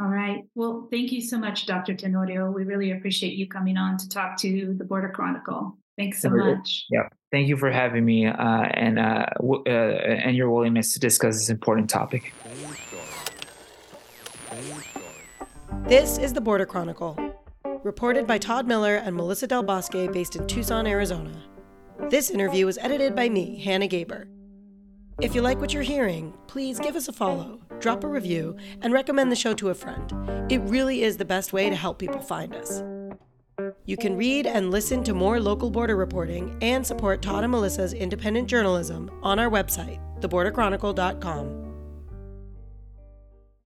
All 0.00 0.08
right. 0.08 0.44
Well, 0.54 0.88
thank 0.90 1.12
you 1.12 1.20
so 1.20 1.36
much, 1.36 1.66
Dr. 1.66 1.94
Tenorio. 1.94 2.50
We 2.50 2.64
really 2.64 2.92
appreciate 2.92 3.34
you 3.34 3.46
coming 3.46 3.76
on 3.76 3.98
to 3.98 4.08
talk 4.08 4.38
to 4.38 4.74
the 4.78 4.84
Border 4.84 5.10
Chronicle. 5.10 5.76
Thanks 5.98 6.22
so 6.22 6.30
much. 6.30 6.86
Yeah. 6.88 7.08
Thank 7.30 7.48
you 7.48 7.58
for 7.58 7.70
having 7.70 8.06
me 8.06 8.24
uh, 8.26 8.62
and 8.86 8.98
uh, 8.98 9.26
w- 9.36 9.62
uh, 9.66 10.24
and 10.26 10.34
your 10.34 10.48
willingness 10.48 10.94
to 10.94 10.98
discuss 10.98 11.34
this 11.36 11.50
important 11.50 11.90
topic. 11.90 12.32
This 15.84 16.16
is 16.16 16.32
the 16.32 16.40
Border 16.40 16.64
Chronicle, 16.64 17.18
reported 17.82 18.26
by 18.26 18.38
Todd 18.38 18.66
Miller 18.68 18.96
and 18.96 19.16
Melissa 19.16 19.46
Del 19.46 19.64
Bosque, 19.64 20.12
based 20.12 20.36
in 20.36 20.46
Tucson, 20.46 20.86
Arizona. 20.86 21.32
This 22.08 22.30
interview 22.30 22.66
was 22.66 22.78
edited 22.78 23.16
by 23.16 23.28
me, 23.28 23.60
Hannah 23.60 23.88
Gaber. 23.88 24.26
If 25.20 25.34
you 25.34 25.42
like 25.42 25.60
what 25.60 25.74
you're 25.74 25.82
hearing, 25.82 26.32
please 26.46 26.78
give 26.78 26.94
us 26.94 27.08
a 27.08 27.12
follow, 27.12 27.60
drop 27.80 28.04
a 28.04 28.08
review, 28.08 28.56
and 28.80 28.92
recommend 28.94 29.30
the 29.30 29.36
show 29.36 29.54
to 29.54 29.70
a 29.70 29.74
friend. 29.74 30.12
It 30.50 30.60
really 30.60 31.02
is 31.02 31.16
the 31.16 31.24
best 31.24 31.52
way 31.52 31.68
to 31.68 31.76
help 31.76 31.98
people 31.98 32.20
find 32.20 32.54
us. 32.54 32.82
You 33.84 33.96
can 33.96 34.16
read 34.16 34.46
and 34.46 34.70
listen 34.70 35.02
to 35.04 35.12
more 35.12 35.40
local 35.40 35.68
border 35.68 35.96
reporting 35.96 36.56
and 36.62 36.86
support 36.86 37.22
Todd 37.22 37.42
and 37.42 37.50
Melissa's 37.50 37.92
independent 37.92 38.48
journalism 38.48 39.10
on 39.22 39.38
our 39.40 39.50
website, 39.50 39.98
theborderchronicle.com. 40.20 41.71